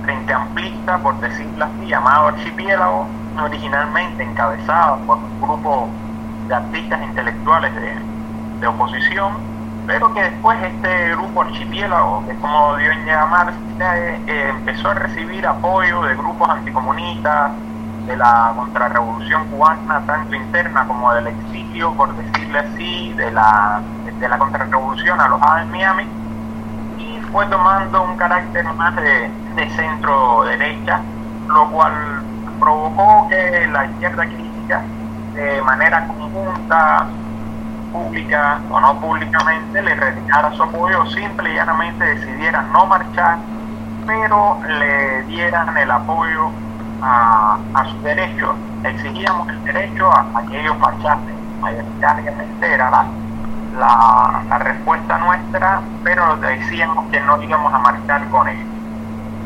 [0.02, 3.06] frente amplista, por decirlo así, llamado Archipiélago,
[3.42, 5.88] originalmente encabezado por un grupo
[6.48, 7.94] de artistas intelectuales de,
[8.60, 9.32] de oposición,
[9.86, 14.94] pero que después este grupo archipiélago, que es como dio en llamar, eh, empezó a
[14.94, 17.52] recibir apoyo de grupos anticomunistas,
[18.06, 23.80] de la contrarrevolución cubana, tanto interna como del exilio, por decirle así, de la,
[24.18, 26.04] de la contrarrevolución alojada en Miami,
[26.98, 31.00] y fue tomando un carácter más de, de centro derecha,
[31.48, 31.92] lo cual
[32.60, 34.82] provocó que la izquierda crítica,
[35.34, 37.06] de manera conjunta,
[37.92, 43.38] pública o no públicamente le retirara su apoyo, simple y llanamente decidieran no marchar,
[44.06, 46.50] pero le dieran el apoyo
[47.02, 47.35] a,
[47.74, 48.54] a sus derechos.
[48.84, 51.36] Exigíamos el derecho a, que ellos marchasen.
[51.60, 53.06] Mayoritariamente era la,
[53.78, 58.66] la, la respuesta nuestra, pero decíamos que no íbamos a marchar con ellos.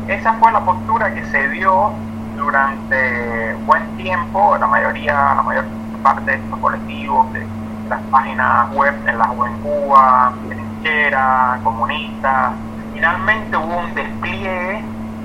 [0.07, 1.91] Esa fue la postura que se dio
[2.35, 5.65] durante buen tiempo, la mayoría, la mayor
[6.01, 7.45] parte de estos colectivos, de
[7.89, 9.27] las páginas web en la
[9.61, 12.53] Cuba, trinchera, comunista.
[12.93, 14.83] Finalmente hubo un despliegue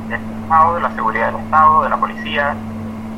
[0.09, 2.55] del Estado, de la seguridad del Estado, de la policía,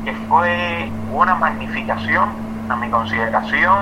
[0.03, 2.29] que fue una magnificación,
[2.69, 3.77] a mi consideración,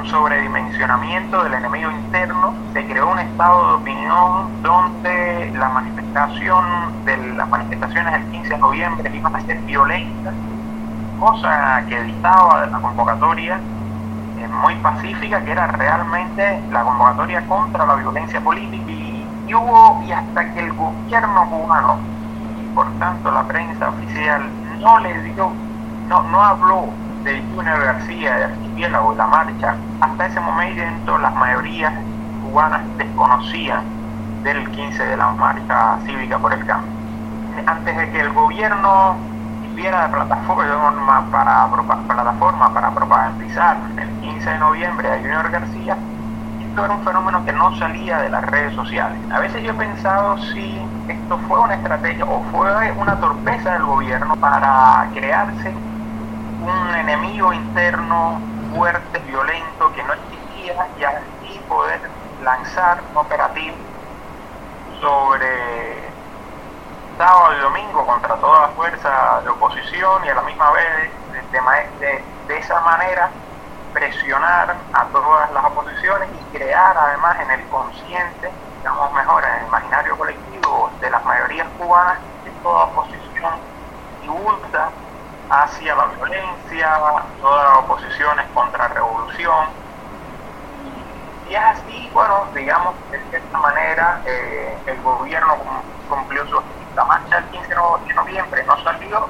[0.00, 2.54] un sobredimensionamiento del enemigo interno.
[2.72, 6.64] Se creó un estado de opinión donde la manifestación
[7.04, 10.34] de las manifestaciones del 15 de noviembre iban a ser violentas,
[11.18, 13.60] cosa que dictaba de la convocatoria
[14.62, 20.52] muy pacífica que era realmente la convocatoria contra la violencia política y, hubo y hasta
[20.52, 21.98] que el gobierno cubano
[22.62, 24.42] y por tanto la prensa oficial
[24.80, 25.52] no le dio
[26.08, 26.88] no, no habló
[27.24, 31.92] de Junior García de Archipiélago de la marcha hasta ese momento las mayorías
[32.42, 33.82] cubanas desconocían
[34.42, 36.90] del 15 de la marcha cívica por el cambio
[37.66, 39.16] antes de que el gobierno
[39.74, 41.68] viera de plataforma para,
[42.06, 45.96] plataforma para propagandizar el 15 de noviembre a Junior García,
[46.70, 49.18] esto era un fenómeno que no salía de las redes sociales.
[49.32, 53.82] A veces yo he pensado si esto fue una estrategia o fue una torpeza del
[53.82, 55.74] gobierno para crearse
[56.62, 58.40] un enemigo interno
[58.72, 62.00] fuerte, violento, que no existía y así poder
[62.44, 63.74] lanzar un operativo
[65.00, 66.08] sobre
[67.18, 71.10] sábado y domingo contra toda la fuerza de oposición y a la misma vez
[71.50, 73.28] de, de, esa manera
[73.92, 79.66] presionar a todas las oposiciones y crear además en el consciente, digamos mejor, en el
[79.66, 83.54] imaginario colectivo de las mayorías cubanas que toda oposición
[84.22, 84.90] divulga
[85.50, 87.00] hacia la violencia,
[87.40, 89.66] toda oposición es contra revolución.
[91.48, 95.56] Y es así, bueno, digamos, de cierta manera eh, el gobierno
[96.08, 96.62] cumplió su
[97.06, 99.26] marcha del 15 de noviembre no salió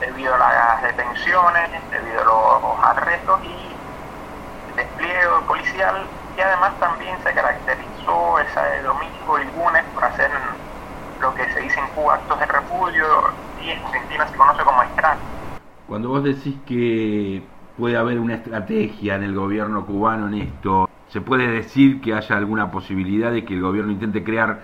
[0.00, 3.76] debido a las detenciones, debido a los arrestos y
[4.76, 10.30] despliegue policial y además también se caracterizó ese domingo y lunes por hacer
[11.20, 13.06] lo que se dice en Cuba actos de repudio
[13.58, 15.20] y en Argentina se conoce como extraño.
[15.88, 17.42] Cuando vos decís que
[17.78, 22.36] puede haber una estrategia en el gobierno cubano en esto, ¿se puede decir que haya
[22.36, 24.60] alguna posibilidad de que el gobierno intente crear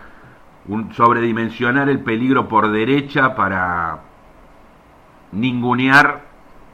[0.68, 4.11] un, sobredimensionar el peligro por derecha para
[5.32, 6.20] ningunear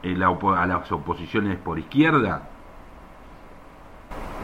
[0.02, 2.42] a las oposiciones por izquierda?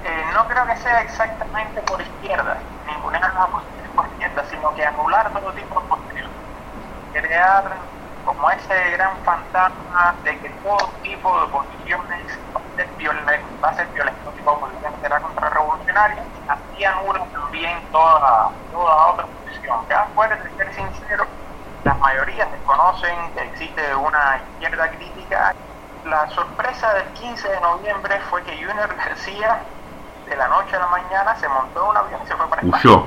[0.05, 4.75] Eh, no creo que sea exactamente por izquierda, ningunear a las oposiciones por izquierda, sino
[4.75, 6.31] que anular todo tipo de oposición.
[7.13, 7.79] Crear
[8.25, 12.61] como ese gran fantasma de que todo tipo de oposiciones va
[13.69, 14.69] a ser violento, tipo
[15.05, 19.77] era contrarrevolucionaria, hacían uno también toda, toda otra posición.
[19.89, 21.27] Ya de ser sincero,
[21.85, 25.55] las mayorías desconocen que existe una izquierda crítica.
[26.05, 29.63] La sorpresa del 15 de noviembre fue que Junior García,
[30.27, 32.63] de la noche a la mañana, se montó en un avión y se fue para
[32.63, 32.83] España.
[32.85, 33.07] Huyó.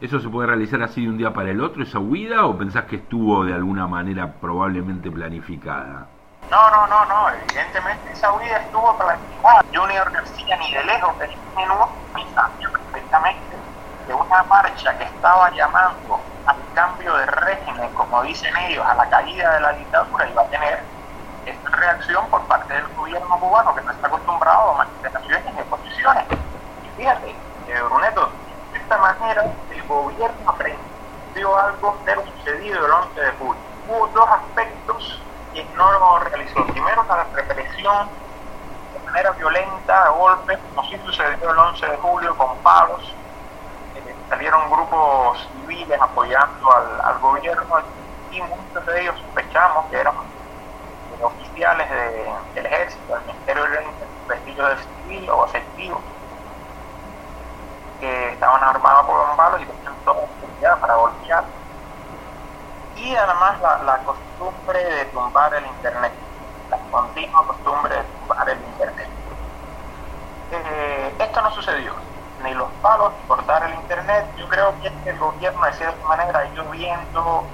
[0.00, 2.84] ¿Eso se puede realizar así de un día para el otro, esa huida, o pensás
[2.84, 6.06] que estuvo de alguna manera probablemente planificada?
[6.50, 9.64] No, no, no, no, evidentemente esa huida estuvo planificada.
[9.74, 11.14] Junior García ni de lejos
[11.56, 11.74] menú
[12.34, 13.56] sabía perfectamente
[14.06, 19.08] de una marcha que estaba llamando al cambio de régimen, como dicen ellos, a la
[19.08, 20.80] caída de la dictadura, iba a tener
[21.46, 26.24] esta reacción por parte del gobierno cubano que no está acostumbrado a manifestaciones y posiciones.
[26.84, 28.30] Y fíjate, eh, Bruneto,
[28.72, 33.62] de esta manera el gobierno aprendió algo de lo sucedido el 11 de julio.
[33.88, 35.20] Hubo dos aspectos
[35.78, 36.64] no lo realizó.
[36.66, 38.08] Primero, la represión
[38.92, 43.14] de manera violenta, a golpes, como sí sucedió el 11 de julio con palos.
[44.28, 47.78] Salieron grupos civiles apoyando al, gobierno
[48.30, 50.14] y muchos de ellos sospechamos que eran
[51.22, 51.88] oficiales
[52.54, 53.84] del ejército, del Ministerio del
[54.28, 56.00] vestidos de civil o efectivo,
[58.00, 60.28] que estaban armados con palos y tenían toda
[60.60, 61.44] la para golpear
[62.98, 66.12] y además la, la, costumbre de tumbar el Internet,
[66.70, 69.08] la continua costumbre de tumbar el Internet.
[70.50, 71.94] Eh, esto no sucedió,
[72.42, 74.26] ni los palos cortar el Internet.
[74.36, 77.44] Yo creo que el gobierno de cierta manera ha ido viendo,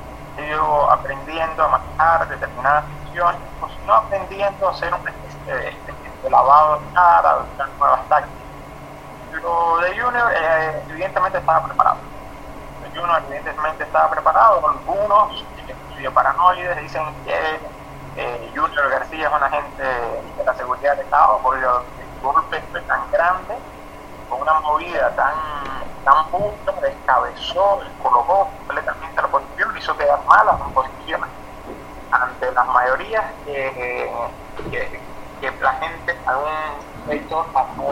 [0.90, 2.84] aprendiendo a manejar determinadas
[3.60, 5.54] o si no aprendiendo a hacer una especie
[6.22, 8.42] de, lavado de cara, de nuevas tácticas.
[9.42, 11.98] Lo de Junior eh, evidentemente estaba preparado
[12.98, 17.60] uno evidentemente estaba preparado, algunos estudios paranoides dicen que
[18.16, 22.80] eh, Junior García es un agente de la seguridad del Estado porque el golpe fue
[22.82, 23.54] tan grande,
[24.34, 25.34] una movida tan,
[26.04, 31.30] tan justa, descabezó, colocó completamente la posición, hizo quedar mal las posiciones
[32.10, 34.10] ante las mayorías que,
[34.70, 35.00] que,
[35.40, 37.46] que la gente, algún sector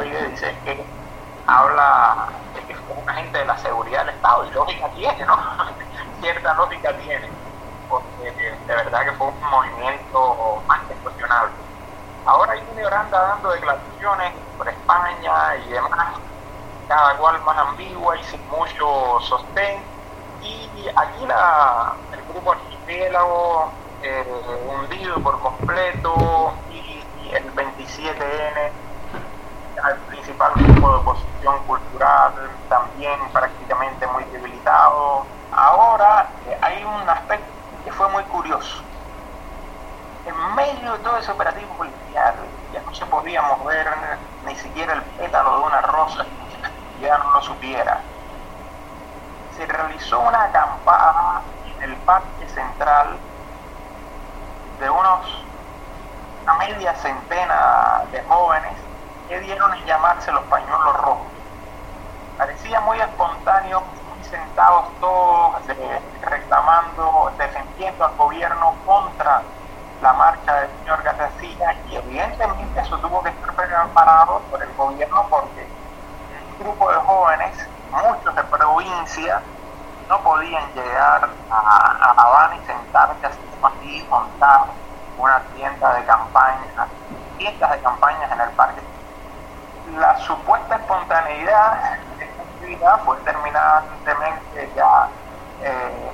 [0.05, 0.85] dice que
[1.47, 5.37] habla de que es un agente de la seguridad del Estado, y lógica tiene, ¿no?
[6.21, 7.29] Cierta lógica tiene,
[7.89, 11.53] porque de verdad que fue un movimiento más que cuestionable.
[12.25, 16.19] Ahora Junior anda dando declaraciones por España y demás,
[16.89, 19.81] cada cual más ambigua y sin mucho sostén.
[20.43, 21.25] Y aquí
[22.13, 23.71] el grupo archipiélago
[24.03, 24.25] eh,
[24.69, 28.73] hundido por completo y el 27N
[29.83, 32.33] al principal grupo de oposición cultural,
[32.69, 35.25] también prácticamente muy debilitado.
[35.53, 37.47] Ahora eh, hay un aspecto
[37.85, 38.83] que fue muy curioso.
[40.25, 42.35] En medio de todo ese operativo policial,
[42.73, 43.89] ya no se podía mover
[44.47, 46.25] ni siquiera el pétalo de una rosa,
[47.43, 48.01] supiera.
[49.57, 51.43] Se realizó una acampada
[51.77, 53.19] en el parque central
[54.81, 55.45] de unos
[56.43, 58.73] una media centena de jóvenes
[59.41, 61.27] dieron en llamarse los pañuelos rojos.
[62.39, 65.63] Parecía muy espontáneo, muy sentados todos
[66.23, 69.43] reclamando, defendiendo al gobierno contra
[70.01, 75.27] la marcha del señor García y evidentemente eso tuvo que estar preparado por el gobierno
[75.31, 75.69] porque
[76.63, 79.43] grupo de jóvenes, muchos de provincia,
[80.09, 84.67] no podían llegar a, Habana y sentarse así, montar
[85.19, 86.87] una tienda de campaña,
[87.39, 88.81] tiendas de campañas en el parque.
[89.99, 95.09] La supuesta espontaneidad de esta actividad fue terminantemente ya
[95.63, 96.13] eh,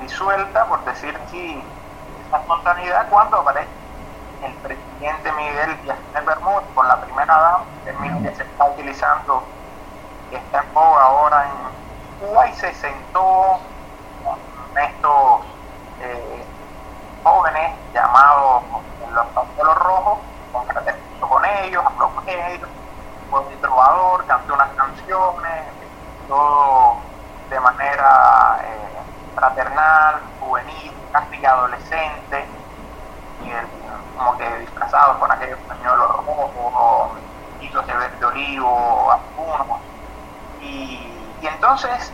[0.00, 1.62] disuelta, por decir así,
[2.24, 3.68] esta espontaneidad cuando aparece
[4.42, 9.42] el presidente Miguel Díaz Bermúdez con la primera dama, término que se está utilizando,
[10.30, 13.60] que está en boga ahora en Cuba y se sentó
[14.24, 15.40] con estos
[16.00, 16.44] eh,
[17.22, 18.62] jóvenes llamados
[19.12, 20.18] los papelos rojos,
[20.52, 22.68] con con ellos, habló con ellos,
[23.30, 25.62] fue un trovador, cantó unas canciones,
[26.28, 26.96] todo
[27.50, 28.98] de manera eh,
[29.34, 32.46] fraternal, juvenil, casi adolescente,
[33.44, 34.66] y como que
[35.18, 37.18] con aquellos pañuelos rojos,
[37.60, 39.80] hitos de verde olivo, algunos.
[40.60, 42.12] Y, y entonces,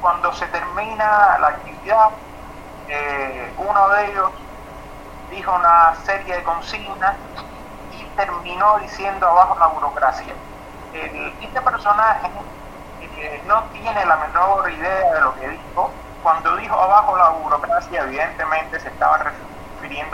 [0.00, 2.10] cuando se termina la actividad,
[2.88, 4.30] eh, uno de ellos
[5.30, 7.16] dijo una serie de consignas
[8.18, 10.34] terminó diciendo abajo la burocracia.
[10.92, 12.28] este personaje
[13.00, 15.90] eh, no tiene la menor idea de lo que dijo.
[16.22, 19.47] Cuando dijo abajo la burocracia, evidentemente se estaba refiriendo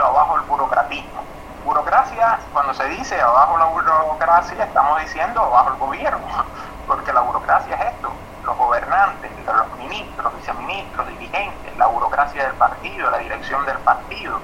[0.05, 1.23] abajo el burocratismo.
[1.65, 6.27] Burocracia, cuando se dice abajo la burocracia, estamos diciendo abajo el gobierno,
[6.87, 8.13] porque la burocracia es esto,
[8.45, 14.39] los gobernantes, los ministros, viceministros, dirigentes, la burocracia del partido, la dirección del partido.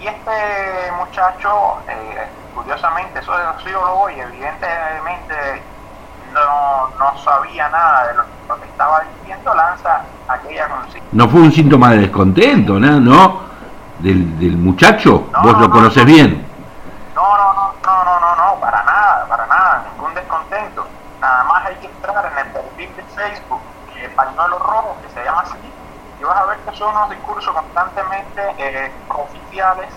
[0.00, 5.62] Y este muchacho, eh, curiosamente, sociólogo y evidentemente
[6.32, 8.24] no, no sabía nada de lo,
[8.60, 11.08] que estaba diciendo, lanza aquella consigna.
[11.12, 13.00] No fue un síntoma de descontento, ¿no?
[13.00, 13.53] ¿No?
[14.04, 16.46] Del, del muchacho, vos lo conoces bien.
[17.14, 20.86] No, no, no, no, no, no, no, para nada, para nada, ningún descontento.
[21.22, 23.60] Nada más hay que entrar en el perfil de Facebook,
[23.96, 25.56] el pañuelo rojo, que se llama así,
[26.20, 29.88] y vas a ver que son unos discursos constantemente eh, oficiales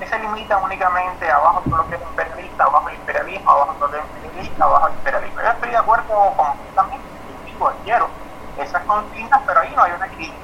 [0.00, 3.88] que se limitan únicamente abajo todo lo que es imperialista, abajo el imperialismo, abajo todo
[3.88, 5.40] lo que es imperialista, abajo el imperialismo.
[5.42, 7.06] Yo estoy de acuerdo completamente,
[7.44, 8.08] digo, quiero
[8.58, 10.34] esas consignas, pero ahí no hay una crítica.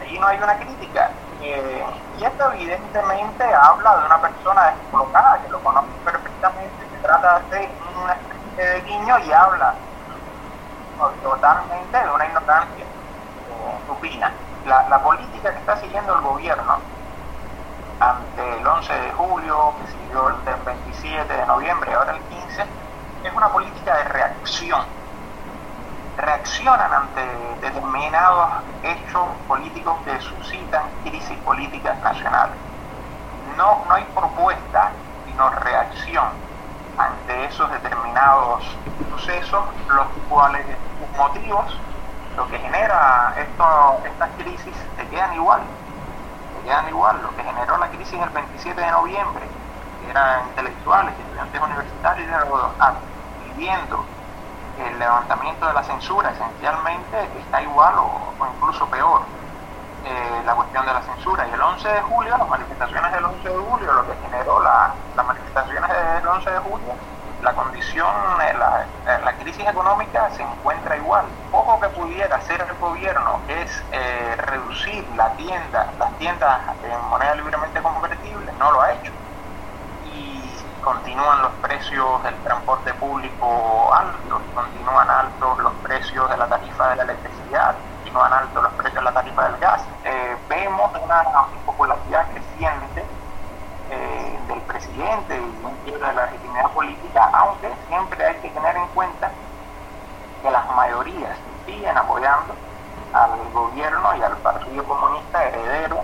[0.00, 1.10] Ahí no hay una crítica.
[1.46, 1.84] Eh,
[2.18, 7.68] y esto evidentemente habla de una persona descolocada que lo conoce perfectamente, se trata de
[8.02, 9.74] una especie de guiño y habla
[11.22, 14.32] totalmente de una ignorancia eh, supina.
[14.64, 16.78] La, la política que está siguiendo el gobierno
[18.00, 22.64] ante el 11 de julio, que siguió el 27 de noviembre, ahora el 15,
[23.24, 24.80] es una política de reacción.
[26.24, 27.22] Reaccionan ante
[27.60, 28.48] determinados
[28.82, 32.56] hechos políticos que suscitan crisis políticas nacionales.
[33.56, 34.90] No, no hay propuesta,
[35.26, 36.28] sino reacción
[36.96, 38.64] ante esos determinados
[39.10, 40.64] sucesos, los cuales
[40.98, 41.78] sus motivos,
[42.36, 45.60] lo que genera estas crisis, se quedan igual
[46.64, 47.22] quedan igual.
[47.22, 49.44] Lo que generó la crisis el 27 de noviembre,
[50.08, 52.28] eran intelectuales, estudiantes universitarios
[53.44, 54.04] pidiendo
[54.78, 59.22] el levantamiento de la censura, esencialmente está igual o, incluso peor.
[60.04, 61.48] Eh, la cuestión de la censura.
[61.48, 64.92] Y el 11 de julio, las manifestaciones del 11 de julio, lo que generó la,
[65.16, 66.94] las manifestaciones del 11 de julio,
[67.42, 68.06] la condición,
[68.38, 71.24] la, la, crisis económica se encuentra igual.
[71.52, 77.34] Ojo que pudiera hacer el gobierno es eh, reducir la tienda, las tiendas en moneda
[77.34, 79.12] libremente convertible, no lo ha hecho.
[80.84, 86.96] Continúan los precios del transporte público altos, continúan altos los precios de la tarifa de
[86.96, 89.82] la electricidad, continúan altos los precios de la tarifa del gas.
[90.48, 91.24] vemos una
[91.64, 93.04] popularidad creciente
[93.90, 98.86] eh, del presidente y un de la legitimidad política, aunque siempre hay que tener en
[98.88, 99.30] cuenta
[100.42, 102.54] que las mayorías siguen apoyando
[103.14, 106.02] al gobierno y al Partido Comunista heredero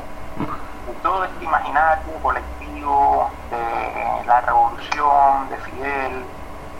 [0.87, 6.24] de todo este imaginario colectivo de la revolución, de Fidel,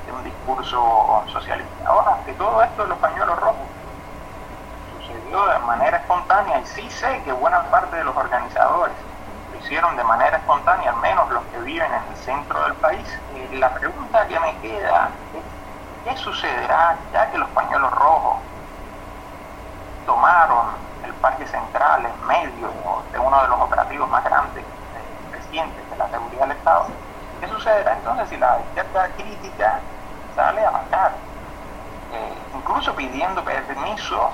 [0.07, 1.87] de un discurso socialista.
[1.87, 3.67] Ahora, que todo esto de los pañuelos rojos
[4.99, 8.95] sucedió de manera espontánea y sí sé que buena parte de los organizadores
[9.61, 13.07] hicieron de manera espontánea, al menos los que viven en el centro del país.
[13.35, 15.43] Y la pregunta que me queda es,
[16.05, 18.39] ¿qué sucederá ya que los pañuelos rojos
[20.07, 20.67] tomaron
[21.05, 22.71] el Parque Central en medio
[23.13, 24.40] de uno de los operativos más grandes
[25.51, 26.87] de la seguridad del Estado?
[27.41, 29.83] ¿Qué sucederá entonces si la izquierda crítica
[30.35, 31.19] sale a matar?
[32.13, 34.31] Eh, incluso pidiendo permiso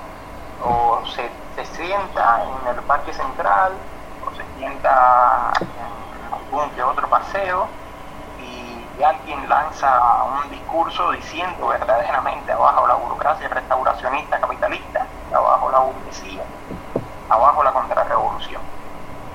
[0.59, 3.73] o se, se sienta en el Parque Central
[4.35, 7.67] se sienta en algún que otro paseo
[8.37, 16.43] y alguien lanza un discurso diciendo verdaderamente abajo la burocracia restauracionista capitalista, abajo la burguesía,
[17.29, 18.61] abajo la contrarrevolución.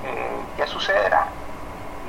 [0.02, 1.31] Eh, ¿Qué sucederá?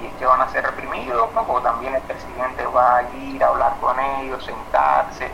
[0.04, 3.74] Es que van a ser reprimidos, o también el presidente va a ir a hablar
[3.80, 5.32] con ellos, sentarse,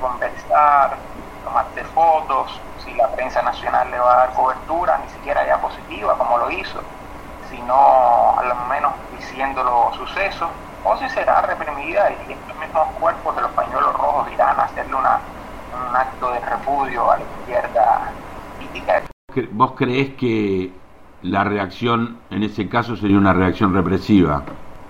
[0.00, 0.96] conversar,
[1.44, 6.16] tomarse fotos, si la prensa nacional le va a dar cobertura, ni siquiera ya positiva
[6.18, 6.80] como lo hizo,
[7.50, 10.50] sino al menos diciendo los sucesos,
[10.84, 14.94] o si será reprimida y estos mismos cuerpos de los pañuelos rojos irán a hacerle
[14.94, 15.20] una,
[15.72, 18.12] un acto de repudio a la izquierda
[18.58, 19.02] política.
[19.52, 20.81] ¿Vos creés que
[21.22, 24.42] la reacción en ese caso sería una reacción represiva?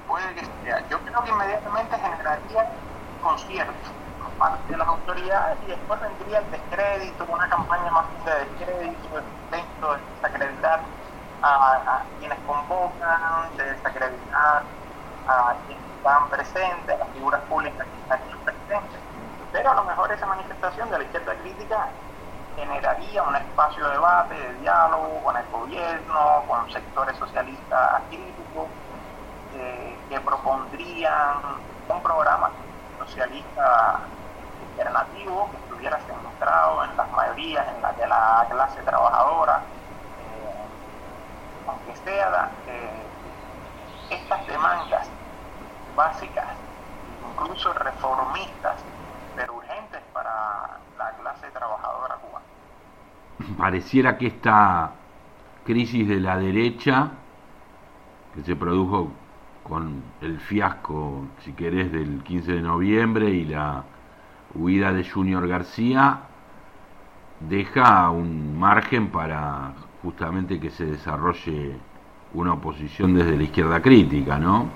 [0.08, 0.82] Puede que sea.
[0.88, 2.72] Yo creo que inmediatamente generaría
[3.22, 3.92] conciertos
[4.38, 9.24] parte de las autoridades y después vendría el descrédito, una campaña más de descrédito, el
[9.44, 10.80] intento de desacreditar
[11.42, 14.62] a, quienes convocan, de desacreditar
[15.28, 19.00] a quienes están presentes, a las figuras públicas que están presentes.
[19.52, 21.88] Pero a lo mejor esa manifestación de la izquierda crítica
[22.56, 28.68] generaría un espacio de debate, de diálogo con el gobierno, con sectores socialistas críticos,
[29.54, 31.36] eh, que propondrían
[31.88, 32.50] un programa
[32.98, 34.00] socialista
[34.70, 40.68] alternativo que estuviera centrado en las mayorías, en la de la clase trabajadora, eh,
[41.68, 43.02] aunque sea eh,
[44.10, 45.08] estas demandas
[45.94, 46.48] básicas,
[47.30, 48.76] incluso reformistas,
[49.36, 52.44] pero urgentes para la clase trabajadora cubana.
[53.56, 54.92] Pareciera que esta
[55.64, 57.10] crisis de la derecha,
[58.34, 59.12] que se produjo
[59.62, 63.84] con el fiasco, si querés, del 15 de noviembre y la
[64.54, 66.20] huida de Junior García,
[67.40, 69.72] deja un margen para
[70.02, 71.76] justamente que se desarrolle
[72.34, 74.68] una oposición desde la izquierda crítica, ¿no?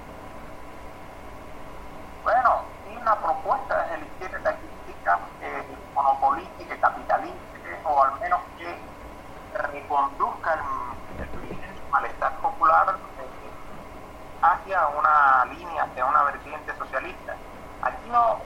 [2.23, 2.63] Bueno,
[2.93, 5.63] y una propuesta desde la izquierda crítica eh,
[5.95, 7.37] monopolítica, capitalista,
[7.85, 8.77] o al menos que
[9.73, 17.37] reconduzca el, el malestar popular eh, hacia una línea, hacia una vertiente socialista.
[17.83, 18.39] Aquí no,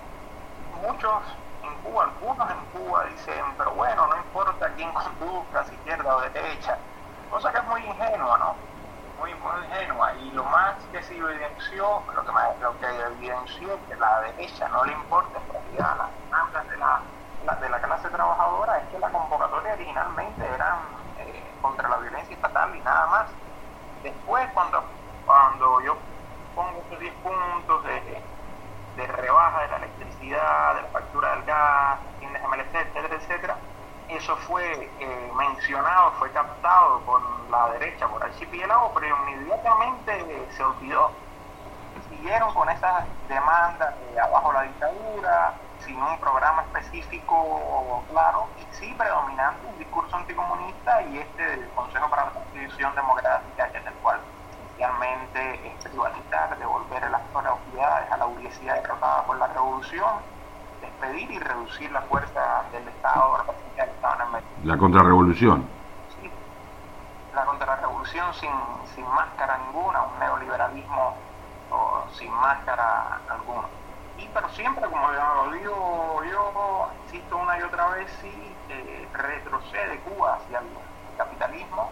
[1.01, 1.22] muchos
[1.62, 6.20] en Cuba, algunos en Cuba dicen, pero bueno, no importa quién conduzca, si izquierda o
[6.20, 6.76] derecha,
[7.30, 8.55] cosa que es muy ingenua, ¿no?
[9.18, 10.12] Muy, muy ingenua.
[10.14, 14.68] Y lo más que se evidenció, lo que, más, lo que evidenció que la derecha
[14.68, 18.98] no le importa en realidad las demandas de la, de la clase trabajadora es que
[18.98, 20.78] la convocatoria originalmente eran
[21.18, 23.30] eh, contra la violencia estatal y nada más.
[24.03, 24.82] Después, cuando,
[25.24, 25.96] cuando yo
[26.55, 28.22] pongo estos 10 puntos de,
[28.96, 29.78] de rebaja de la
[30.30, 33.56] electricidad, de la factura del gas, etcétera, etcétera,
[34.08, 41.10] eso fue eh, mencionado, fue captado por la derecha, por archipiélago, pero inmediatamente se olvidó.
[42.08, 45.54] Siguieron con esas demandas de abajo la dictadura,
[45.84, 52.08] sin un programa específico claro, y sí predominando un discurso anticomunista y este del Consejo
[52.10, 54.20] para la Constitución Democrática, que es el cual
[54.66, 57.19] esencialmente es privatizar, devolver las
[57.78, 60.08] a la burguesía derrotada por la revolución,
[60.80, 63.44] despedir y reducir la fuerza del Estado
[64.64, 65.66] La contrarrevolución.
[66.20, 66.30] Sí,
[67.34, 68.50] la contrarrevolución sin,
[68.94, 71.14] sin máscara ninguna, un neoliberalismo
[71.70, 73.68] o, sin máscara alguna.
[74.18, 79.98] Y pero siempre, como lo digo yo, insisto una y otra vez, sí, eh, retrocede
[80.00, 80.66] Cuba hacia el
[81.16, 81.90] capitalismo.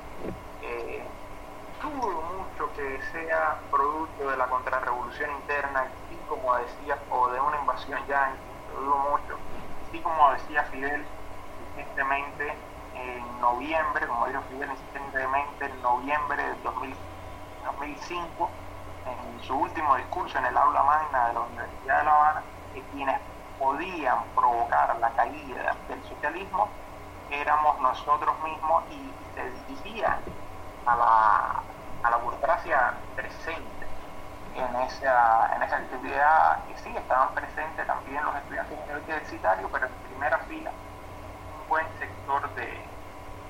[1.89, 7.59] Dudo mucho que sea producto de la contrarrevolución interna, y como decía, o de una
[7.59, 8.35] invasión ya
[8.75, 9.39] lo dudo mucho.
[9.89, 11.05] Así como decía Fidel
[11.61, 12.55] insistentemente
[12.95, 18.51] en noviembre, como dijo Fidel insistentemente en noviembre del 2005,
[19.07, 22.83] en su último discurso en el aula magna de la Universidad de La Habana, que
[22.93, 23.21] quienes
[23.59, 26.69] podían provocar la caída del socialismo
[27.31, 30.21] éramos nosotros mismos y se dirigían
[30.85, 31.63] a la,
[32.03, 33.87] a la burocracia presente
[34.55, 39.93] en esa, en esa actividad y sí, estaban presentes también los estudiantes universitarios, pero en
[40.11, 42.69] primera fila un buen sector de,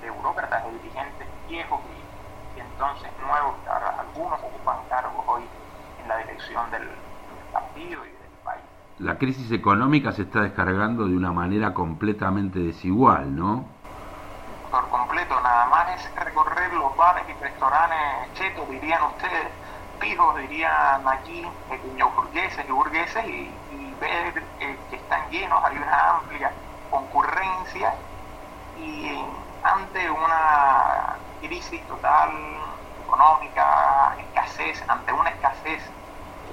[0.02, 3.54] de burócratas, de dirigentes viejos y, y entonces nuevos,
[3.98, 5.42] algunos ocupan cargos hoy
[6.02, 8.62] en la dirección del, del partido y del país.
[8.98, 13.64] La crisis económica se está descargando de una manera completamente desigual, ¿no?
[14.70, 19.46] Por completo, nada más es recorrer los bares y restaurantes chetos, dirían ustedes,
[20.00, 25.76] pijos, dirían aquí, pequeños burgueses y burgueses, y, y ver eh, que están llenos, hay
[25.76, 26.52] una amplia
[26.90, 27.94] concurrencia,
[28.76, 29.24] y
[29.62, 32.30] ante una crisis total
[33.04, 35.82] económica, escasez, ante una escasez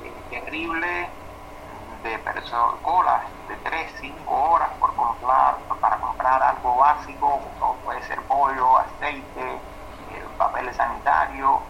[0.04, 1.10] eh, terrible
[2.04, 8.04] de personas, colas de 3, 5 horas por comprar, para comprar algo básico, como puede
[8.04, 9.60] ser pollo, aceite,
[10.36, 11.62] eh, papel sanitario,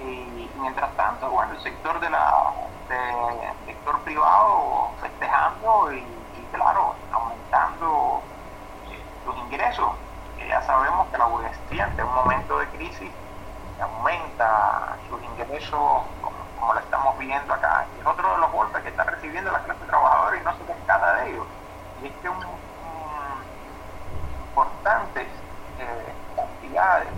[0.00, 2.52] y mientras tanto, bueno, el sector de la
[2.88, 6.04] de, sector privado festejando y,
[6.52, 8.22] claro, aumentando
[8.90, 9.92] eh, los ingresos.
[10.36, 13.10] Que ya sabemos que la burguesía ante un momento de crisis
[13.80, 17.86] aumenta sus ingresos como, como lo estamos viendo acá.
[17.96, 20.64] Y es otro de los golpes que está recibiendo la clase trabajadora y no se
[20.64, 21.46] percata de ellos.
[22.02, 22.44] Y es que un, un
[24.50, 25.28] importantes
[25.78, 27.08] eh, cantidades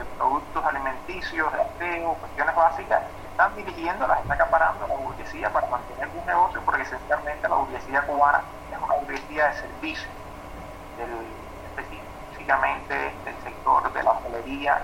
[0.00, 6.08] de productos alimenticios, aseo, cuestiones básicas, están dirigiendo, las está acaparando la burguesía para mantener
[6.08, 8.40] un negocio, porque esencialmente la burguesía cubana
[8.72, 10.08] es una burguesía de servicio,
[11.76, 12.94] específicamente
[13.24, 14.82] del sector de la hotelería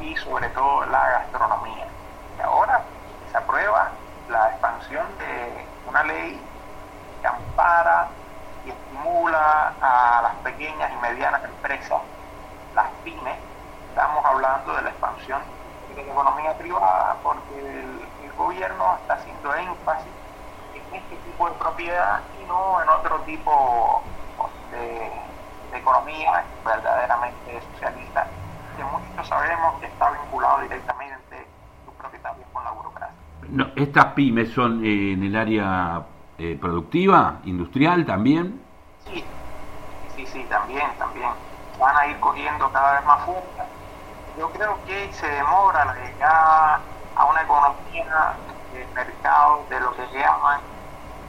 [0.00, 1.86] y sobre todo la gastronomía.
[2.38, 2.82] Y ahora
[3.30, 3.90] se aprueba
[4.28, 6.40] la expansión de una ley
[7.20, 8.08] que ampara
[8.64, 12.00] y estimula a las pequeñas y medianas empresas,
[12.74, 13.38] las pymes,
[13.90, 15.40] estamos hablando de la expansión
[15.88, 20.12] de la economía privada porque el, el gobierno está haciendo énfasis
[20.74, 24.02] en este tipo de propiedad y no en otro tipo
[24.70, 25.10] de,
[25.72, 28.26] de economía verdaderamente socialista
[28.76, 31.46] que muchos sabemos que está vinculado directamente
[31.84, 33.72] sus propietarios con la burocracia.
[33.76, 36.02] ¿Estas pymes son eh, en el área
[36.38, 38.60] eh, productiva, industrial también?
[39.06, 39.24] Sí,
[40.14, 41.30] sí, sí, también, también.
[41.78, 43.66] Van a ir cogiendo cada vez más fuerza.
[44.40, 46.80] Yo creo que se demora la llegada
[47.14, 48.38] a una economía
[48.72, 50.62] de mercado de lo que llaman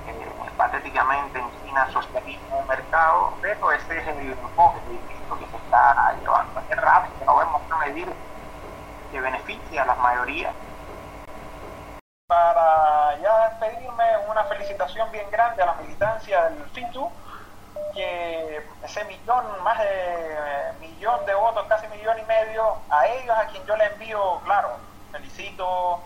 [0.08, 6.16] eh, patéticamente en China socialismo de mercado, pero ese es el enfoque que se está
[6.22, 6.62] llevando.
[6.70, 8.14] Es rápido, no vemos una medida
[9.12, 10.56] que beneficie a las mayorías
[12.28, 17.12] para ya despedirme, una felicitación bien grande a la militancia del FITU,
[17.94, 23.48] que ese millón, más de millón de votos, casi millón y medio, a ellos a
[23.48, 24.78] quien yo le envío, claro,
[25.12, 26.02] felicito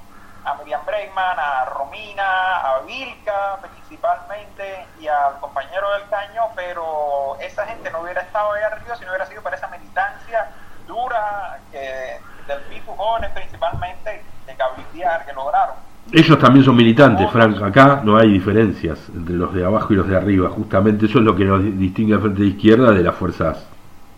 [0.46, 7.66] a Miriam Bregman, a Romina, a Vilca principalmente y al compañero del Caño, pero esa
[7.66, 10.52] gente no hubiera estado ahí arriba si no hubiera sido para esa militancia
[10.86, 15.95] dura que, del FITU jóvenes principalmente de cabildear que lograron.
[16.12, 17.62] Ellos también son militantes, Frank.
[17.62, 20.50] Acá no hay diferencias entre los de abajo y los de arriba.
[20.50, 23.68] Justamente eso es lo que nos distingue al frente de izquierda de las fuerzas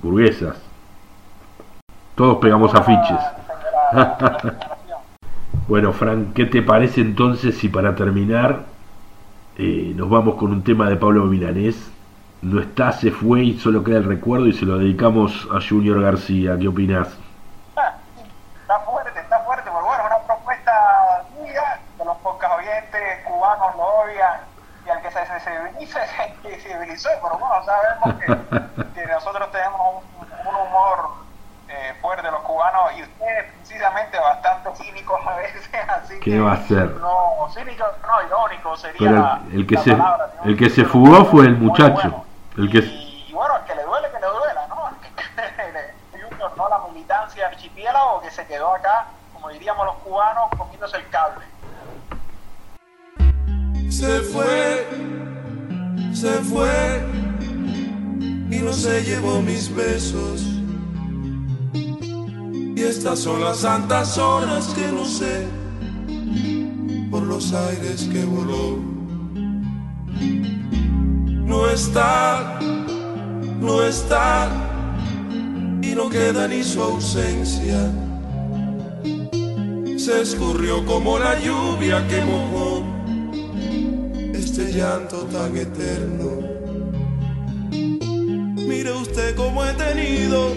[0.01, 0.61] burguesas.
[2.15, 3.19] Todos pegamos afiches.
[5.67, 8.65] bueno, Frank, ¿qué te parece entonces si para terminar
[9.57, 11.91] eh, nos vamos con un tema de Pablo Milanés?
[12.41, 16.01] No está, se fue y solo queda el recuerdo y se lo dedicamos a Junior
[16.01, 16.57] García.
[16.59, 17.17] ¿Qué opinas?
[26.43, 28.15] se civilizó, pero bueno, sabemos
[28.93, 31.09] que, nosotros tenemos un, humor
[31.68, 36.68] eh, fuerte los cubanos y ustedes precisamente bastante cínicos a veces, así ¿Qué va a
[36.68, 36.89] ser?
[36.95, 39.97] No, cínico, no, irónico sería el, que se,
[40.45, 42.24] el que se fugó fue el muchacho.
[42.57, 42.80] el que...
[42.80, 44.89] Y, bueno, el que le duele, que le duela, ¿no?
[46.55, 51.45] no la militancia archipiélago que se quedó acá, como diríamos los cubanos, comiéndose el cable.
[53.97, 54.85] Se fue
[56.13, 57.03] se fue
[58.51, 60.45] y no se llevó mis besos.
[62.75, 65.47] Y estas son las santas horas que no sé
[67.09, 68.77] por los aires que voló.
[71.51, 72.59] No está,
[73.59, 74.47] no está
[75.81, 77.91] y no queda ni su ausencia.
[79.97, 82.96] Se escurrió como la lluvia que mojó
[84.58, 86.41] este llanto tan eterno.
[87.70, 90.51] Mire usted cómo he tenido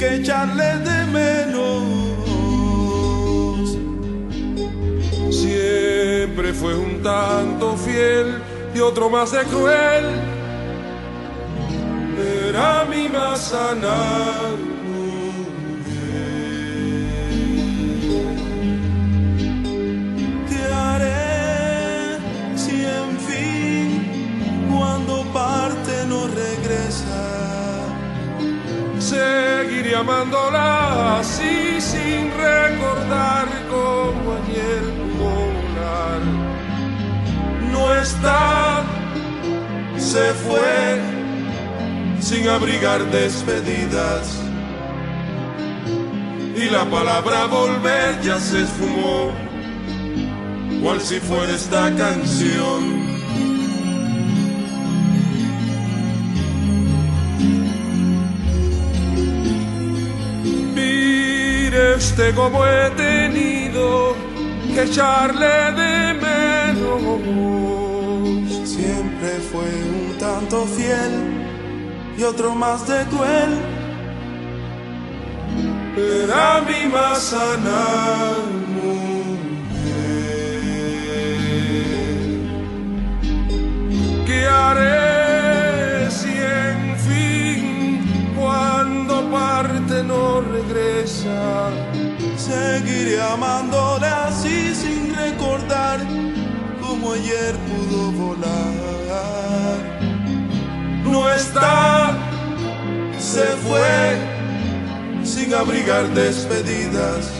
[0.00, 1.84] que echarle de menos.
[5.30, 8.42] Siempre fue un tanto fiel
[8.74, 10.04] y otro más de cruel.
[12.48, 14.73] Era mi más sanar
[29.14, 34.82] seguiré amándola así sin recordar cómo ayer
[35.18, 36.20] volar.
[37.72, 38.82] No está,
[39.96, 41.00] se fue
[42.20, 44.40] sin abrigar despedidas.
[46.56, 49.32] Y la palabra volver ya se esfumó,
[50.82, 53.13] cual si fuera esta canción
[62.16, 64.14] este como he tenido
[64.72, 67.20] que echarle de menos.
[68.68, 71.12] Siempre fue un tanto fiel
[72.16, 73.58] y otro más de cruel.
[75.96, 77.84] Era mi más sana
[78.74, 78.94] mujer.
[84.24, 91.83] ¿Qué haré si en fin cuando parte no regresa?
[92.44, 96.00] Seguiré amándole así sin recordar
[96.78, 99.78] como ayer pudo volar.
[101.04, 102.12] No está,
[103.18, 104.18] se fue
[105.24, 107.32] sin abrigar despedidas.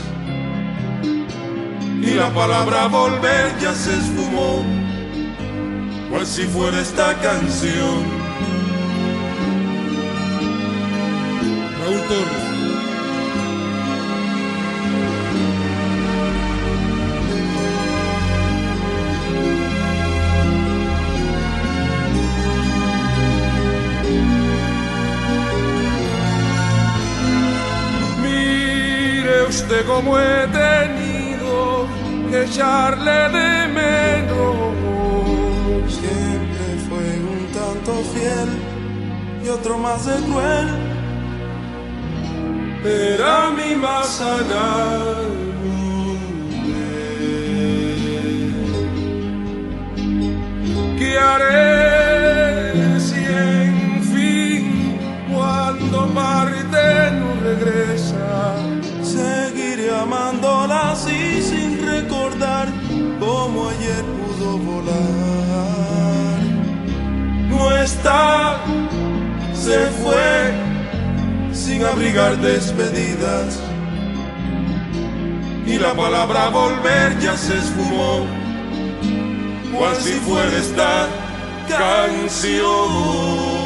[1.03, 4.65] Y la palabra volver ya se esfumó,
[6.11, 8.05] cual si fuera esta canción.
[11.79, 12.54] Raúl Torres.
[29.87, 31.87] Como he tenido
[32.33, 34.75] echarle de menos.
[35.89, 38.51] Siempre fue un tanto fiel
[39.45, 40.69] y otro más de cruel.
[42.85, 45.15] Era mi más sanar.
[50.99, 54.99] ¿Qué haré si en fin
[55.33, 58.74] cuando parte no regresa?
[60.05, 62.69] Amándola así sin recordar
[63.19, 66.41] cómo ayer pudo volar.
[67.49, 68.61] No está,
[69.55, 70.53] se fue
[71.55, 73.59] sin abrigar despedidas.
[75.65, 78.27] Y la palabra volver ya se esfumó,
[79.75, 81.09] cual si fuera esta
[81.67, 83.64] canción.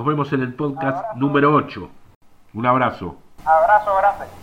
[0.00, 1.86] Nos vemos en el podcast número 8.
[2.54, 3.16] Un abrazo.
[3.44, 4.39] Abrazo grande.